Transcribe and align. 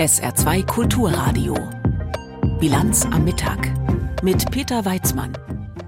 SR2 0.00 0.64
Kulturradio. 0.64 1.54
Bilanz 2.58 3.04
am 3.04 3.22
Mittag 3.22 3.70
mit 4.22 4.50
Peter 4.50 4.86
Weizmann. 4.86 5.36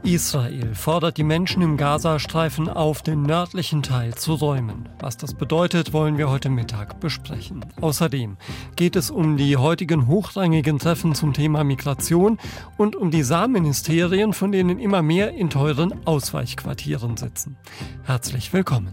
Israel 0.03 0.75
fordert 0.75 1.17
die 1.17 1.23
Menschen 1.23 1.63
im 1.63 1.79
Gazastreifen 1.79 2.69
auf, 2.69 3.01
den 3.01 3.23
nördlichen 3.23 3.83
Teil 3.83 4.15
zu 4.15 4.35
räumen. 4.35 4.87
Was 4.99 5.17
das 5.17 5.33
bedeutet, 5.33 5.95
wollen 5.95 6.19
wir 6.19 6.29
heute 6.29 6.51
Mittag 6.51 7.01
besprechen. 7.01 7.65
Außerdem 7.81 8.37
geht 8.77 8.97
es 8.97 9.11
um 9.11 9.39
die 9.39 9.57
heutigen 9.57 10.07
hochrangigen 10.09 10.79
Treffen 10.79 11.15
zum 11.15 11.33
Thema 11.33 11.65
Migration 11.65 12.37
und 12.77 12.95
um 12.95 13.11
die 13.11 13.23
Saarministerien, 13.23 14.35
von 14.35 14.53
denen 14.53 14.79
immer 14.79 15.01
mehr 15.01 15.33
in 15.33 15.49
teuren 15.49 16.07
Ausweichquartieren 16.07 17.17
sitzen. 17.17 17.57
Herzlich 18.05 18.53
willkommen. 18.53 18.93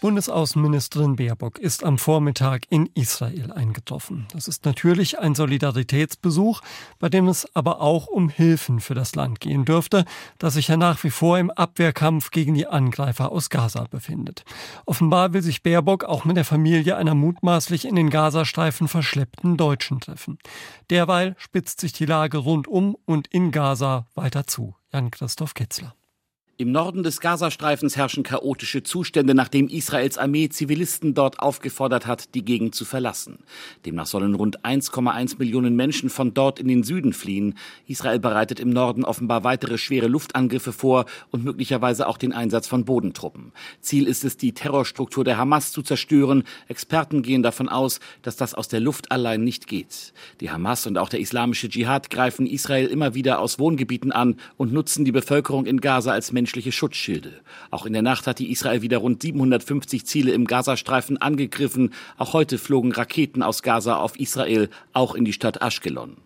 Bundesaußenministerin 0.00 1.16
Baerbock 1.16 1.58
ist 1.58 1.84
am 1.84 1.98
Vormittag 1.98 2.62
in 2.70 2.86
Israel 2.94 3.52
eingetroffen. 3.52 4.26
Das 4.32 4.48
ist 4.48 4.64
natürlich 4.64 5.18
ein 5.18 5.34
Solidaritätsbesuch, 5.34 6.62
bei 6.98 7.10
dem 7.10 7.28
es 7.28 7.46
aber 7.54 7.82
auch 7.82 8.06
um 8.06 8.30
Hilfen 8.30 8.80
für 8.80 8.94
das 8.94 9.14
Land 9.14 9.40
gehen 9.40 9.66
dürfte, 9.66 10.06
das 10.38 10.54
sich 10.54 10.68
ja 10.68 10.78
nach 10.78 11.04
wie 11.04 11.10
vor 11.10 11.38
im 11.38 11.50
Abwehrkampf 11.50 12.30
gegen 12.30 12.54
die 12.54 12.66
Angreifer 12.66 13.30
aus 13.30 13.50
Gaza 13.50 13.84
befindet. 13.90 14.44
Offenbar 14.86 15.34
will 15.34 15.42
sich 15.42 15.62
Baerbock 15.62 16.04
auch 16.04 16.24
mit 16.24 16.38
der 16.38 16.46
Familie 16.46 16.96
einer 16.96 17.14
mutmaßlich 17.14 17.84
in 17.84 17.94
den 17.94 18.08
Gazastreifen 18.08 18.88
verschleppten 18.88 19.58
Deutschen 19.58 20.00
treffen. 20.00 20.38
Derweil 20.88 21.36
spitzt 21.38 21.78
sich 21.80 21.92
die 21.92 22.06
Lage 22.06 22.38
rundum 22.38 22.96
und 23.04 23.26
in 23.28 23.50
Gaza 23.50 24.06
weiter 24.14 24.46
zu. 24.46 24.74
Jan-Christoph 24.92 25.52
Kitzler. 25.52 25.94
Im 26.60 26.72
Norden 26.72 27.02
des 27.02 27.20
Gazastreifens 27.20 27.96
herrschen 27.96 28.22
chaotische 28.22 28.82
Zustände, 28.82 29.34
nachdem 29.34 29.66
Israels 29.68 30.18
Armee 30.18 30.50
Zivilisten 30.50 31.14
dort 31.14 31.40
aufgefordert 31.40 32.06
hat, 32.06 32.34
die 32.34 32.44
Gegend 32.44 32.74
zu 32.74 32.84
verlassen. 32.84 33.38
Demnach 33.86 34.04
sollen 34.04 34.34
rund 34.34 34.62
1,1 34.62 35.38
Millionen 35.38 35.74
Menschen 35.74 36.10
von 36.10 36.34
dort 36.34 36.60
in 36.60 36.68
den 36.68 36.82
Süden 36.82 37.14
fliehen. 37.14 37.54
Israel 37.86 38.18
bereitet 38.18 38.60
im 38.60 38.68
Norden 38.68 39.06
offenbar 39.06 39.42
weitere 39.42 39.78
schwere 39.78 40.06
Luftangriffe 40.06 40.74
vor 40.74 41.06
und 41.30 41.44
möglicherweise 41.44 42.06
auch 42.06 42.18
den 42.18 42.34
Einsatz 42.34 42.66
von 42.66 42.84
Bodentruppen. 42.84 43.52
Ziel 43.80 44.06
ist 44.06 44.26
es, 44.26 44.36
die 44.36 44.52
Terrorstruktur 44.52 45.24
der 45.24 45.38
Hamas 45.38 45.72
zu 45.72 45.80
zerstören. 45.80 46.44
Experten 46.68 47.22
gehen 47.22 47.42
davon 47.42 47.70
aus, 47.70 48.00
dass 48.20 48.36
das 48.36 48.52
aus 48.52 48.68
der 48.68 48.80
Luft 48.80 49.12
allein 49.12 49.44
nicht 49.44 49.66
geht. 49.66 50.12
Die 50.42 50.50
Hamas 50.50 50.86
und 50.86 50.98
auch 50.98 51.08
der 51.08 51.20
islamische 51.20 51.70
Dschihad 51.70 52.10
greifen 52.10 52.46
Israel 52.46 52.88
immer 52.88 53.14
wieder 53.14 53.38
aus 53.38 53.58
Wohngebieten 53.58 54.12
an 54.12 54.36
und 54.58 54.74
nutzen 54.74 55.06
die 55.06 55.12
Bevölkerung 55.12 55.64
in 55.64 55.80
Gaza 55.80 56.12
als 56.12 56.32
Menschen 56.32 56.49
menschliche 56.50 56.72
Schutzschilde. 56.72 57.42
Auch 57.70 57.86
in 57.86 57.92
der 57.92 58.02
Nacht 58.02 58.26
hat 58.26 58.40
die 58.40 58.50
Israel 58.50 58.82
wieder 58.82 58.98
rund 58.98 59.22
750 59.22 60.04
Ziele 60.04 60.32
im 60.32 60.46
Gazastreifen 60.46 61.16
angegriffen. 61.16 61.92
Auch 62.18 62.32
heute 62.32 62.58
flogen 62.58 62.90
Raketen 62.90 63.44
aus 63.44 63.62
Gaza 63.62 63.98
auf 63.98 64.18
Israel, 64.18 64.68
auch 64.92 65.14
in 65.14 65.24
die 65.24 65.32
Stadt 65.32 65.62
Ashkelon. 65.62 66.16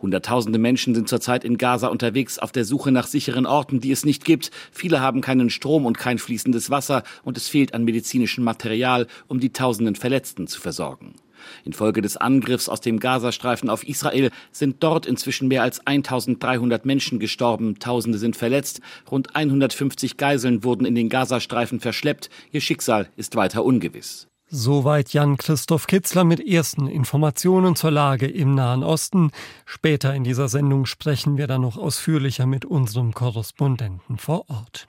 Hunderttausende 0.00 0.60
Menschen 0.60 0.94
sind 0.94 1.08
zurzeit 1.08 1.42
in 1.42 1.58
Gaza 1.58 1.88
unterwegs 1.88 2.38
auf 2.38 2.52
der 2.52 2.64
Suche 2.64 2.92
nach 2.92 3.08
sicheren 3.08 3.44
Orten, 3.44 3.80
die 3.80 3.90
es 3.90 4.04
nicht 4.04 4.24
gibt. 4.24 4.52
Viele 4.70 5.00
haben 5.00 5.20
keinen 5.20 5.50
Strom 5.50 5.84
und 5.84 5.98
kein 5.98 6.18
fließendes 6.18 6.70
Wasser 6.70 7.02
und 7.24 7.36
es 7.36 7.48
fehlt 7.48 7.74
an 7.74 7.82
medizinischem 7.82 8.44
Material, 8.44 9.08
um 9.26 9.40
die 9.40 9.52
tausenden 9.52 9.96
Verletzten 9.96 10.46
zu 10.46 10.60
versorgen. 10.60 11.16
Infolge 11.64 12.02
des 12.02 12.16
Angriffs 12.16 12.68
aus 12.68 12.80
dem 12.80 12.98
Gazastreifen 12.98 13.70
auf 13.70 13.86
Israel 13.86 14.30
sind 14.50 14.82
dort 14.82 15.06
inzwischen 15.06 15.48
mehr 15.48 15.62
als 15.62 15.86
1300 15.86 16.84
Menschen 16.84 17.18
gestorben, 17.18 17.78
Tausende 17.78 18.18
sind 18.18 18.36
verletzt, 18.36 18.80
rund 19.10 19.34
150 19.34 20.16
Geiseln 20.16 20.64
wurden 20.64 20.84
in 20.84 20.94
den 20.94 21.08
Gazastreifen 21.08 21.80
verschleppt, 21.80 22.30
ihr 22.50 22.60
Schicksal 22.60 23.08
ist 23.16 23.36
weiter 23.36 23.64
ungewiss. 23.64 24.28
Soweit 24.54 25.14
Jan-Christoph 25.14 25.86
Kitzler 25.86 26.24
mit 26.24 26.46
ersten 26.46 26.86
Informationen 26.86 27.74
zur 27.74 27.90
Lage 27.90 28.26
im 28.26 28.54
Nahen 28.54 28.84
Osten. 28.84 29.30
Später 29.64 30.14
in 30.14 30.24
dieser 30.24 30.48
Sendung 30.48 30.84
sprechen 30.84 31.38
wir 31.38 31.46
dann 31.46 31.62
noch 31.62 31.78
ausführlicher 31.78 32.44
mit 32.44 32.66
unserem 32.66 33.14
Korrespondenten 33.14 34.18
vor 34.18 34.50
Ort. 34.50 34.88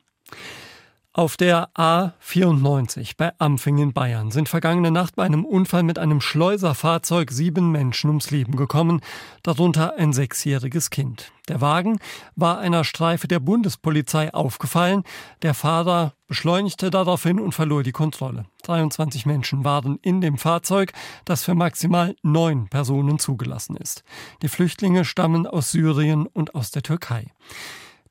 Auf 1.16 1.38
der 1.38 1.70
A94 1.76 3.12
bei 3.18 3.34
Ampfing 3.38 3.78
in 3.78 3.94
Bayern 3.94 4.32
sind 4.32 4.50
vergangene 4.50 4.90
Nacht 4.90 5.16
bei 5.16 5.22
einem 5.22 5.46
Unfall 5.46 5.84
mit 5.84 6.00
einem 6.00 6.22
Schleuserfahrzeug 6.22 7.30
sieben 7.30 7.72
Menschen 7.72 8.10
ums 8.10 8.32
Leben 8.32 8.56
gekommen, 8.56 9.00
darunter 9.44 9.94
ein 9.96 10.12
sechsjähriges 10.12 10.90
Kind. 10.90 11.32
Der 11.50 11.62
Wagen 11.62 12.00
war 12.36 12.58
einer 12.58 12.84
Streife 12.84 13.28
der 13.28 13.40
Bundespolizei 13.40 14.34
aufgefallen. 14.34 15.04
Der 15.44 15.54
Fahrer 15.54 16.14
beschleunigte 16.28 16.90
daraufhin 16.90 17.40
und 17.40 17.54
verlor 17.54 17.84
die 17.84 17.92
Kontrolle. 17.92 18.48
23 18.64 19.28
Menschen 19.28 19.64
waren 19.64 20.00
in 20.02 20.20
dem 20.20 20.40
Fahrzeug, 20.40 20.94
das 21.26 21.44
für 21.44 21.54
maximal 21.54 22.16
neun 22.24 22.70
Personen 22.70 23.20
zugelassen 23.20 23.78
ist. 23.78 24.04
Die 24.42 24.50
Flüchtlinge 24.50 25.06
stammen 25.06 25.46
aus 25.46 25.70
Syrien 25.70 26.26
und 26.26 26.56
aus 26.56 26.72
der 26.72 26.82
Türkei. 26.82 27.28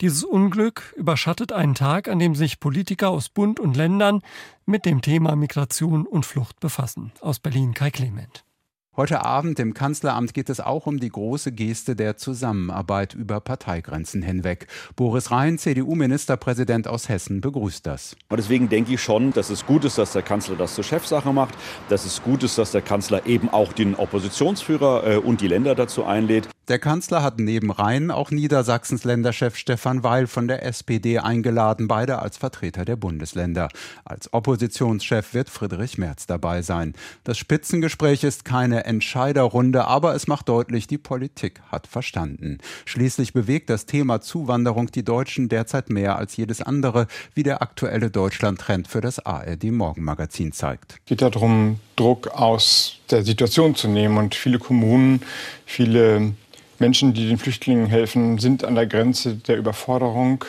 Dieses 0.01 0.25
Unglück 0.25 0.95
überschattet 0.97 1.53
einen 1.53 1.75
Tag, 1.75 2.09
an 2.09 2.19
dem 2.19 2.35
sich 2.35 2.59
Politiker 2.59 3.11
aus 3.11 3.29
Bund 3.29 3.61
und 3.61 3.77
Ländern 3.77 4.21
mit 4.67 4.85
dem 4.85 5.03
Thema 5.03 5.37
Migration 5.37 6.07
und 6.07 6.27
Flucht 6.27 6.61
befassen. 6.61 7.13
Aus 7.21 7.39
Berlin 7.39 7.75
Kai 7.75 7.91
Clement. 7.91 8.45
Heute 8.95 9.25
Abend 9.25 9.59
im 9.59 9.73
Kanzleramt 9.73 10.35
geht 10.35 10.51
es 10.51 10.61
auch 10.61 10.87
um 10.87 11.01
die 11.01 11.09
große 11.09 11.51
Geste 11.51 11.97
der 11.97 12.19
Zusammenarbeit 12.19 13.15
über 13.15 13.41
Parteigrenzen 13.41 14.21
hinweg. 14.21 14.67
Boris 14.97 15.31
Rhein, 15.31 15.57
CDU-Ministerpräsident 15.57 16.87
aus 16.89 17.09
Hessen, 17.09 17.41
begrüßt 17.41 17.87
das. 17.87 18.17
Und 18.29 18.37
deswegen 18.37 18.69
denke 18.69 18.93
ich 18.93 19.03
schon, 19.03 19.33
dass 19.33 19.49
es 19.49 19.65
gut 19.65 19.87
ist, 19.87 19.97
dass 19.97 20.13
der 20.13 20.21
Kanzler 20.21 20.57
das 20.57 20.75
zur 20.75 20.85
Chefsache 20.85 21.33
macht, 21.33 21.55
dass 21.89 22.05
es 22.05 22.23
gut 22.23 22.43
ist, 22.43 22.59
dass 22.59 22.73
der 22.73 22.83
Kanzler 22.83 23.25
eben 23.25 23.49
auch 23.49 23.73
den 23.73 23.95
Oppositionsführer 23.95 25.07
äh, 25.07 25.17
und 25.17 25.41
die 25.41 25.49
Länder 25.49 25.75
dazu 25.75 26.05
einlädt. 26.05 26.51
Der 26.69 26.79
Kanzler 26.79 27.25
hat 27.25 27.41
neben 27.41 27.73
Rhein 27.73 28.13
auch 28.13 28.31
Niedersachsens 28.31 29.03
Länderchef 29.03 29.57
Stefan 29.57 30.05
Weil 30.05 30.29
von 30.29 30.47
der 30.47 30.65
SPD 30.65 31.19
eingeladen, 31.19 31.89
beide 31.89 32.21
als 32.21 32.37
Vertreter 32.37 32.85
der 32.85 32.95
Bundesländer. 32.95 33.69
Als 34.05 34.33
Oppositionschef 34.33 35.35
wird 35.35 35.51
Friedrich 35.51 35.99
Merz 35.99 36.27
dabei 36.27 36.63
sein. 36.63 36.95
Das 37.25 37.37
Spitzengespräch 37.37 38.23
ist 38.23 38.45
keine 38.45 38.85
Entscheiderrunde, 38.85 39.89
aber 39.89 40.15
es 40.15 40.29
macht 40.29 40.49
deutlich, 40.49 40.87
die 40.87 40.99
Politik 40.99 41.61
hat 41.73 41.89
verstanden. 41.89 42.59
Schließlich 42.85 43.33
bewegt 43.33 43.69
das 43.69 43.87
Thema 43.87 44.21
Zuwanderung 44.21 44.87
die 44.87 45.05
Deutschen 45.05 45.49
derzeit 45.49 45.91
mehr 45.91 46.17
als 46.17 46.37
jedes 46.37 46.63
andere, 46.63 47.09
wie 47.35 47.43
der 47.43 47.61
aktuelle 47.61 48.09
Deutschland-Trend 48.09 48.87
für 48.87 49.01
das 49.01 49.19
ARD 49.19 49.65
Morgenmagazin 49.65 50.53
zeigt. 50.53 51.05
Geht 51.07 51.23
darum, 51.23 51.81
Druck 51.97 52.29
aus 52.29 53.02
der 53.13 53.25
Situation 53.25 53.75
zu 53.75 53.89
nehmen. 53.89 54.19
Und 54.19 54.35
viele 54.35 54.59
Kommunen, 54.59 55.23
viele 55.67 56.33
Menschen, 56.79 57.15
die 57.15 57.29
den 57.29 57.39
Flüchtlingen 57.39 57.87
helfen, 57.87 58.39
sind 58.39 58.65
an 58.65 58.75
der 58.75 58.87
Grenze 58.87 59.37
der 59.37 59.57
Überforderung 59.57 60.45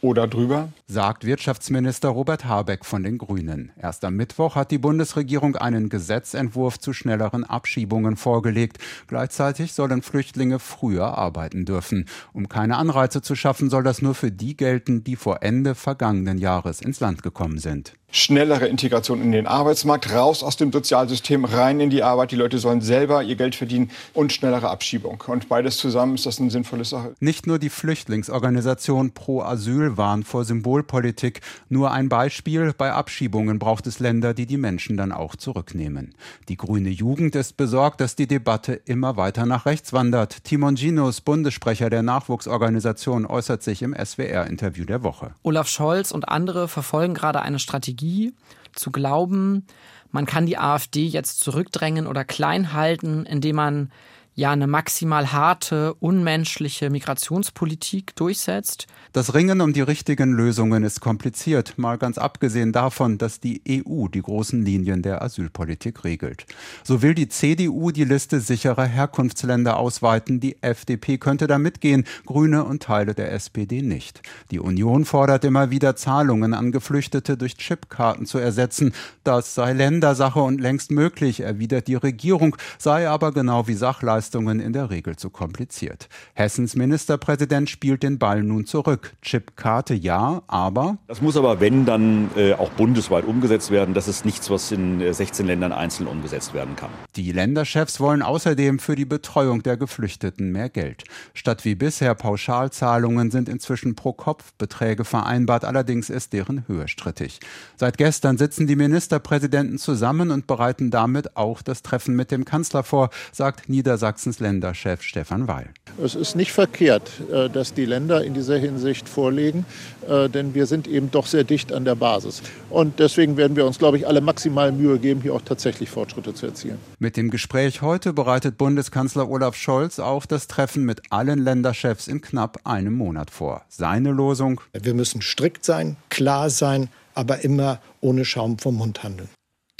oder 0.00 0.26
drüber 0.26 0.68
sagt 0.92 1.24
Wirtschaftsminister 1.24 2.10
Robert 2.10 2.44
Habeck 2.44 2.84
von 2.84 3.02
den 3.02 3.16
Grünen. 3.16 3.72
Erst 3.80 4.04
am 4.04 4.14
Mittwoch 4.14 4.56
hat 4.56 4.70
die 4.70 4.78
Bundesregierung 4.78 5.56
einen 5.56 5.88
Gesetzentwurf 5.88 6.78
zu 6.78 6.92
schnelleren 6.92 7.44
Abschiebungen 7.44 8.16
vorgelegt. 8.16 8.76
Gleichzeitig 9.06 9.72
sollen 9.72 10.02
Flüchtlinge 10.02 10.58
früher 10.58 11.16
arbeiten 11.16 11.64
dürfen. 11.64 12.04
Um 12.34 12.50
keine 12.50 12.76
Anreize 12.76 13.22
zu 13.22 13.34
schaffen, 13.34 13.70
soll 13.70 13.82
das 13.82 14.02
nur 14.02 14.14
für 14.14 14.30
die 14.30 14.54
gelten, 14.54 15.02
die 15.02 15.16
vor 15.16 15.42
Ende 15.42 15.74
vergangenen 15.74 16.36
Jahres 16.36 16.82
ins 16.82 17.00
Land 17.00 17.22
gekommen 17.22 17.56
sind 17.56 17.94
schnellere 18.12 18.66
Integration 18.66 19.22
in 19.22 19.32
den 19.32 19.46
Arbeitsmarkt, 19.46 20.12
raus 20.12 20.44
aus 20.44 20.56
dem 20.56 20.70
Sozialsystem, 20.70 21.44
rein 21.46 21.80
in 21.80 21.90
die 21.90 22.02
Arbeit. 22.02 22.30
Die 22.30 22.36
Leute 22.36 22.58
sollen 22.58 22.82
selber 22.82 23.22
ihr 23.22 23.36
Geld 23.36 23.54
verdienen 23.54 23.90
und 24.12 24.32
schnellere 24.32 24.68
Abschiebung. 24.68 25.24
Und 25.26 25.48
beides 25.48 25.78
zusammen 25.78 26.14
ist 26.14 26.26
das 26.26 26.38
eine 26.38 26.50
sinnvolle 26.50 26.84
Sache. 26.84 27.14
Nicht 27.20 27.46
nur 27.46 27.58
die 27.58 27.70
Flüchtlingsorganisation 27.70 29.12
Pro 29.12 29.40
Asyl 29.40 29.96
warnt 29.96 30.26
vor 30.26 30.44
Symbol 30.44 30.81
Symbolpolitik. 30.82 31.40
Nur 31.68 31.90
ein 31.90 32.08
Beispiel, 32.08 32.72
bei 32.76 32.92
Abschiebungen 32.92 33.58
braucht 33.58 33.86
es 33.86 34.00
Länder, 34.00 34.34
die 34.34 34.46
die 34.46 34.56
Menschen 34.56 34.96
dann 34.96 35.12
auch 35.12 35.36
zurücknehmen. 35.36 36.14
Die 36.48 36.56
grüne 36.56 36.90
Jugend 36.90 37.34
ist 37.36 37.56
besorgt, 37.56 38.00
dass 38.00 38.16
die 38.16 38.26
Debatte 38.26 38.74
immer 38.74 39.16
weiter 39.16 39.46
nach 39.46 39.66
rechts 39.66 39.92
wandert. 39.92 40.44
Timon 40.44 40.74
Ginos, 40.74 41.20
Bundessprecher 41.20 41.90
der 41.90 42.02
Nachwuchsorganisation, 42.02 43.26
äußert 43.26 43.62
sich 43.62 43.82
im 43.82 43.94
SWR-Interview 43.94 44.84
der 44.84 45.02
Woche. 45.02 45.34
Olaf 45.42 45.68
Scholz 45.68 46.10
und 46.10 46.28
andere 46.28 46.68
verfolgen 46.68 47.14
gerade 47.14 47.40
eine 47.42 47.58
Strategie, 47.58 48.34
zu 48.74 48.90
glauben, 48.90 49.66
man 50.10 50.26
kann 50.26 50.46
die 50.46 50.58
AfD 50.58 51.06
jetzt 51.06 51.40
zurückdrängen 51.40 52.06
oder 52.06 52.24
klein 52.24 52.74
halten, 52.74 53.24
indem 53.24 53.56
man 53.56 53.92
ja 54.34 54.50
eine 54.50 54.66
maximal 54.66 55.32
harte, 55.32 55.94
unmenschliche 55.94 56.88
Migrationspolitik 56.88 58.16
durchsetzt. 58.16 58.86
Das 59.12 59.34
Ringen 59.34 59.60
um 59.60 59.74
die 59.74 59.82
richtigen 59.82 60.32
Lösungen 60.32 60.84
ist 60.84 61.00
kompliziert, 61.00 61.74
mal 61.76 61.98
ganz 61.98 62.16
abgesehen 62.16 62.72
davon, 62.72 63.18
dass 63.18 63.40
die 63.40 63.60
EU 63.68 64.08
die 64.08 64.22
großen 64.22 64.64
Linien 64.64 65.02
der 65.02 65.20
Asylpolitik 65.20 66.04
regelt. 66.04 66.46
So 66.82 67.02
will 67.02 67.14
die 67.14 67.28
CDU 67.28 67.90
die 67.90 68.04
Liste 68.04 68.40
sicherer 68.40 68.86
Herkunftsländer 68.86 69.76
ausweiten, 69.76 70.40
die 70.40 70.56
FDP 70.62 71.18
könnte 71.18 71.46
da 71.46 71.58
mitgehen, 71.58 72.04
Grüne 72.24 72.64
und 72.64 72.82
Teile 72.82 73.14
der 73.14 73.32
SPD 73.32 73.82
nicht. 73.82 74.22
Die 74.50 74.60
Union 74.60 75.04
fordert 75.04 75.44
immer 75.44 75.70
wieder 75.70 75.94
Zahlungen 75.94 76.54
an 76.54 76.72
Geflüchtete 76.72 77.36
durch 77.36 77.58
Chipkarten 77.58 78.24
zu 78.24 78.38
ersetzen. 78.38 78.94
Das 79.24 79.54
sei 79.54 79.74
Ländersache 79.74 80.40
und 80.40 80.58
längst 80.58 80.90
möglich, 80.90 81.40
erwidert 81.40 81.86
die 81.86 81.96
Regierung, 81.96 82.56
sei 82.78 83.10
aber 83.10 83.32
genau 83.32 83.68
wie 83.68 83.74
Sachleistungen 83.74 84.21
in 84.60 84.72
der 84.72 84.90
Regel 84.90 85.16
zu 85.16 85.30
kompliziert. 85.30 86.08
Hessens 86.34 86.76
Ministerpräsident 86.76 87.68
spielt 87.68 88.02
den 88.02 88.18
Ball 88.18 88.42
nun 88.42 88.66
zurück. 88.66 89.14
Chipkarte 89.22 89.94
ja, 89.94 90.42
aber. 90.46 90.98
Das 91.08 91.20
muss 91.20 91.36
aber, 91.36 91.60
wenn, 91.60 91.84
dann 91.84 92.30
äh, 92.36 92.54
auch 92.54 92.70
bundesweit 92.70 93.24
umgesetzt 93.24 93.70
werden. 93.70 93.94
Das 93.94 94.08
ist 94.08 94.24
nichts, 94.24 94.50
was 94.50 94.70
in 94.72 95.12
16 95.12 95.44
äh, 95.44 95.48
Ländern 95.48 95.72
einzeln 95.72 96.06
umgesetzt 96.06 96.54
werden 96.54 96.76
kann. 96.76 96.90
Die 97.16 97.32
Länderchefs 97.32 98.00
wollen 98.00 98.22
außerdem 98.22 98.78
für 98.78 98.94
die 98.94 99.04
Betreuung 99.04 99.62
der 99.62 99.76
Geflüchteten 99.76 100.52
mehr 100.52 100.68
Geld. 100.68 101.04
Statt 101.34 101.64
wie 101.64 101.74
bisher 101.74 102.14
Pauschalzahlungen 102.14 103.30
sind 103.30 103.48
inzwischen 103.48 103.94
pro 103.94 104.12
Kopf 104.12 104.52
Beträge 104.58 105.04
vereinbart, 105.04 105.64
allerdings 105.64 106.10
ist 106.10 106.32
deren 106.32 106.66
Höhe 106.68 106.88
strittig. 106.88 107.40
Seit 107.76 107.98
gestern 107.98 108.38
sitzen 108.38 108.66
die 108.66 108.76
Ministerpräsidenten 108.76 109.78
zusammen 109.78 110.30
und 110.30 110.46
bereiten 110.46 110.90
damit 110.90 111.36
auch 111.36 111.62
das 111.62 111.82
Treffen 111.82 112.14
mit 112.16 112.30
dem 112.30 112.44
Kanzler 112.44 112.82
vor, 112.82 113.10
sagt 113.32 113.68
Niedersachsens 114.12 114.40
Länderchef 114.40 115.02
Stefan 115.02 115.48
Weil. 115.48 115.70
Es 116.02 116.14
ist 116.14 116.36
nicht 116.36 116.52
verkehrt, 116.52 117.10
äh, 117.32 117.48
dass 117.48 117.72
die 117.72 117.86
Länder 117.86 118.22
in 118.22 118.34
dieser 118.34 118.58
Hinsicht 118.58 119.08
vorlegen, 119.08 119.64
äh, 120.08 120.28
denn 120.28 120.54
wir 120.54 120.66
sind 120.66 120.86
eben 120.86 121.10
doch 121.10 121.26
sehr 121.26 121.44
dicht 121.44 121.72
an 121.72 121.84
der 121.84 121.94
Basis. 121.94 122.42
Und 122.68 122.98
deswegen 122.98 123.36
werden 123.36 123.56
wir 123.56 123.66
uns, 123.66 123.78
glaube 123.78 123.96
ich, 123.96 124.06
alle 124.06 124.20
maximal 124.20 124.70
Mühe 124.70 124.98
geben, 124.98 125.22
hier 125.22 125.34
auch 125.34 125.42
tatsächlich 125.42 125.88
Fortschritte 125.88 126.34
zu 126.34 126.46
erzielen. 126.46 126.78
Mit 126.98 127.16
dem 127.16 127.30
Gespräch 127.30 127.80
heute 127.80 128.12
bereitet 128.12 128.58
Bundeskanzler 128.58 129.28
Olaf 129.28 129.56
Scholz 129.56 129.98
auch 129.98 130.26
das 130.26 130.46
Treffen 130.46 130.84
mit 130.84 131.00
allen 131.10 131.38
Länderchefs 131.38 132.06
in 132.06 132.20
knapp 132.20 132.60
einem 132.64 132.94
Monat 132.94 133.30
vor. 133.30 133.62
Seine 133.68 134.12
Losung? 134.12 134.60
Wir 134.72 134.94
müssen 134.94 135.22
strikt 135.22 135.64
sein, 135.64 135.96
klar 136.10 136.50
sein, 136.50 136.88
aber 137.14 137.44
immer 137.44 137.80
ohne 138.00 138.24
Schaum 138.24 138.58
vom 138.58 138.76
Mund 138.76 139.02
handeln. 139.02 139.28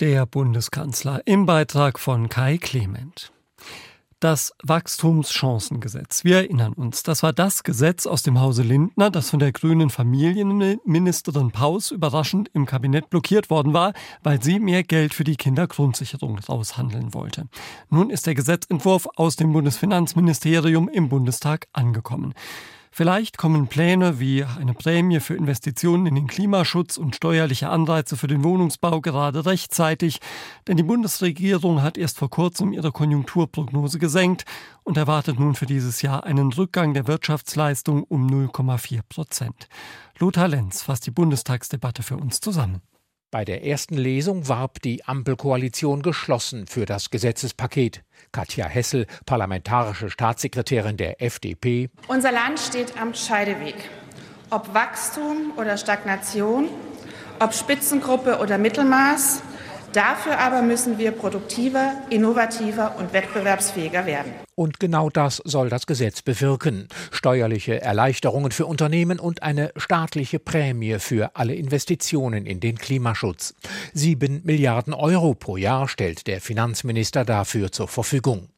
Der 0.00 0.26
Bundeskanzler 0.26 1.20
im 1.26 1.46
Beitrag 1.46 1.98
von 1.98 2.28
Kai 2.28 2.56
Clement. 2.58 3.30
Das 4.22 4.52
Wachstumschancengesetz. 4.62 6.22
Wir 6.22 6.36
erinnern 6.36 6.74
uns, 6.74 7.02
das 7.02 7.24
war 7.24 7.32
das 7.32 7.64
Gesetz 7.64 8.06
aus 8.06 8.22
dem 8.22 8.38
Hause 8.38 8.62
Lindner, 8.62 9.10
das 9.10 9.30
von 9.30 9.40
der 9.40 9.50
grünen 9.50 9.90
Familienministerin 9.90 11.50
Paus 11.50 11.90
überraschend 11.90 12.48
im 12.54 12.64
Kabinett 12.64 13.10
blockiert 13.10 13.50
worden 13.50 13.72
war, 13.72 13.94
weil 14.22 14.40
sie 14.40 14.60
mehr 14.60 14.84
Geld 14.84 15.12
für 15.12 15.24
die 15.24 15.34
Kindergrundsicherung 15.34 16.38
raushandeln 16.38 17.14
wollte. 17.14 17.48
Nun 17.90 18.10
ist 18.10 18.28
der 18.28 18.36
Gesetzentwurf 18.36 19.08
aus 19.16 19.34
dem 19.34 19.52
Bundesfinanzministerium 19.52 20.88
im 20.88 21.08
Bundestag 21.08 21.66
angekommen. 21.72 22.32
Vielleicht 22.94 23.38
kommen 23.38 23.68
Pläne 23.68 24.20
wie 24.20 24.44
eine 24.44 24.74
Prämie 24.74 25.20
für 25.20 25.34
Investitionen 25.34 26.04
in 26.04 26.14
den 26.14 26.26
Klimaschutz 26.26 26.98
und 26.98 27.16
steuerliche 27.16 27.70
Anreize 27.70 28.18
für 28.18 28.26
den 28.26 28.44
Wohnungsbau 28.44 29.00
gerade 29.00 29.46
rechtzeitig, 29.46 30.20
denn 30.68 30.76
die 30.76 30.82
Bundesregierung 30.82 31.80
hat 31.80 31.96
erst 31.96 32.18
vor 32.18 32.28
kurzem 32.28 32.74
ihre 32.74 32.92
Konjunkturprognose 32.92 33.98
gesenkt 33.98 34.44
und 34.84 34.98
erwartet 34.98 35.40
nun 35.40 35.54
für 35.54 35.64
dieses 35.64 36.02
Jahr 36.02 36.24
einen 36.24 36.52
Rückgang 36.52 36.92
der 36.92 37.06
Wirtschaftsleistung 37.06 38.02
um 38.04 38.26
0,4 38.26 39.00
Prozent. 39.08 39.68
Lothar 40.18 40.48
Lenz 40.48 40.82
fasst 40.82 41.06
die 41.06 41.12
Bundestagsdebatte 41.12 42.02
für 42.02 42.18
uns 42.18 42.40
zusammen. 42.40 42.82
Bei 43.32 43.46
der 43.46 43.64
ersten 43.64 43.94
Lesung 43.94 44.46
warb 44.46 44.82
die 44.82 45.06
Ampelkoalition 45.06 46.02
geschlossen 46.02 46.66
für 46.66 46.84
das 46.84 47.08
Gesetzespaket. 47.08 48.02
Katja 48.30 48.66
Hessel, 48.66 49.06
parlamentarische 49.24 50.10
Staatssekretärin 50.10 50.98
der 50.98 51.22
FDP. 51.22 51.88
Unser 52.08 52.30
Land 52.30 52.60
steht 52.60 53.00
am 53.00 53.14
Scheideweg. 53.14 53.88
Ob 54.50 54.74
Wachstum 54.74 55.52
oder 55.56 55.78
Stagnation, 55.78 56.68
ob 57.40 57.54
Spitzengruppe 57.54 58.38
oder 58.38 58.58
Mittelmaß, 58.58 59.42
Dafür 59.92 60.38
aber 60.38 60.62
müssen 60.62 60.96
wir 60.98 61.10
produktiver, 61.10 61.92
innovativer 62.08 62.94
und 62.98 63.12
wettbewerbsfähiger 63.12 64.06
werden. 64.06 64.32
Und 64.62 64.78
genau 64.78 65.10
das 65.10 65.42
soll 65.44 65.70
das 65.70 65.88
Gesetz 65.88 66.22
bewirken. 66.22 66.86
Steuerliche 67.10 67.80
Erleichterungen 67.80 68.52
für 68.52 68.66
Unternehmen 68.66 69.18
und 69.18 69.42
eine 69.42 69.72
staatliche 69.74 70.38
Prämie 70.38 71.00
für 71.00 71.34
alle 71.34 71.56
Investitionen 71.56 72.46
in 72.46 72.60
den 72.60 72.78
Klimaschutz. 72.78 73.56
Sieben 73.92 74.40
Milliarden 74.44 74.94
Euro 74.94 75.34
pro 75.34 75.56
Jahr 75.56 75.88
stellt 75.88 76.28
der 76.28 76.40
Finanzminister 76.40 77.24
dafür 77.24 77.72
zur 77.72 77.88
Verfügung. 77.88 78.50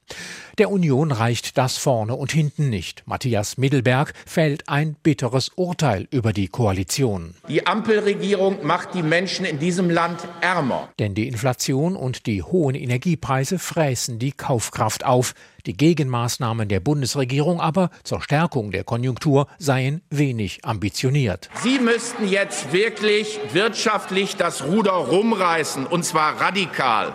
Der 0.58 0.70
Union 0.70 1.10
reicht 1.10 1.58
das 1.58 1.78
vorne 1.78 2.14
und 2.14 2.30
hinten 2.30 2.70
nicht. 2.70 3.02
Matthias 3.06 3.58
Middelberg 3.58 4.12
fällt 4.24 4.68
ein 4.68 4.94
bitteres 5.02 5.50
Urteil 5.56 6.06
über 6.10 6.32
die 6.32 6.46
Koalition. 6.46 7.34
Die 7.48 7.66
Ampelregierung 7.66 8.64
macht 8.64 8.94
die 8.94 9.02
Menschen 9.02 9.44
in 9.44 9.58
diesem 9.58 9.90
Land 9.90 10.20
ärmer. 10.40 10.88
Denn 11.00 11.14
die 11.14 11.26
Inflation 11.26 11.96
und 11.96 12.26
die 12.26 12.42
hohen 12.42 12.76
Energiepreise 12.76 13.58
fräßen 13.58 14.20
die 14.20 14.32
Kaufkraft 14.32 15.04
auf. 15.04 15.34
Die 15.66 15.76
Gegenmaßnahmen 15.76 16.68
der 16.68 16.80
Bundesregierung 16.80 17.60
aber 17.60 17.90
zur 18.04 18.20
Stärkung 18.20 18.70
der 18.70 18.84
Konjunktur 18.84 19.48
seien 19.58 20.02
wenig 20.10 20.64
ambitioniert. 20.64 21.48
Sie 21.62 21.78
müssten 21.78 22.28
jetzt 22.28 22.72
wirklich 22.72 23.40
wirtschaftlich 23.52 24.36
das 24.36 24.64
Ruder 24.64 24.92
rumreißen, 24.92 25.86
und 25.86 26.04
zwar 26.04 26.40
radikal. 26.40 27.14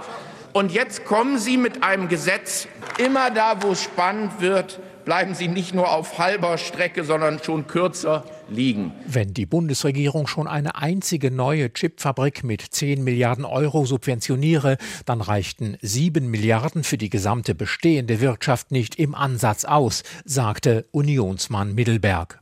Und 0.51 0.71
jetzt 0.71 1.05
kommen 1.05 1.37
Sie 1.37 1.57
mit 1.57 1.83
einem 1.83 2.07
Gesetz, 2.07 2.67
immer 2.97 3.29
da, 3.29 3.61
wo 3.61 3.71
es 3.71 3.83
spannend 3.83 4.41
wird, 4.41 4.79
bleiben 5.05 5.35
Sie 5.35 5.47
nicht 5.47 5.75
nur 5.75 5.91
auf 5.91 6.17
halber 6.17 6.57
Strecke, 6.57 7.03
sondern 7.03 7.41
schon 7.43 7.67
kürzer 7.67 8.23
liegen. 8.49 8.91
Wenn 9.05 9.33
die 9.33 9.45
Bundesregierung 9.45 10.25
schon 10.25 10.47
eine 10.47 10.75
einzige 10.75 11.29
neue 11.29 11.71
Chipfabrik 11.71 12.43
mit 12.43 12.61
10 12.61 13.03
Milliarden 13.03 13.45
Euro 13.45 13.85
subventioniere, 13.85 14.77
dann 15.05 15.21
reichten 15.21 15.77
7 15.81 16.29
Milliarden 16.29 16.83
für 16.83 16.97
die 16.97 17.09
gesamte 17.09 17.53
bestehende 17.53 18.19
Wirtschaft 18.19 18.71
nicht 18.71 18.95
im 18.95 19.13
Ansatz 19.13 19.65
aus, 19.65 20.03
sagte 20.25 20.87
Unionsmann 20.91 21.75
Mittelberg. 21.75 22.39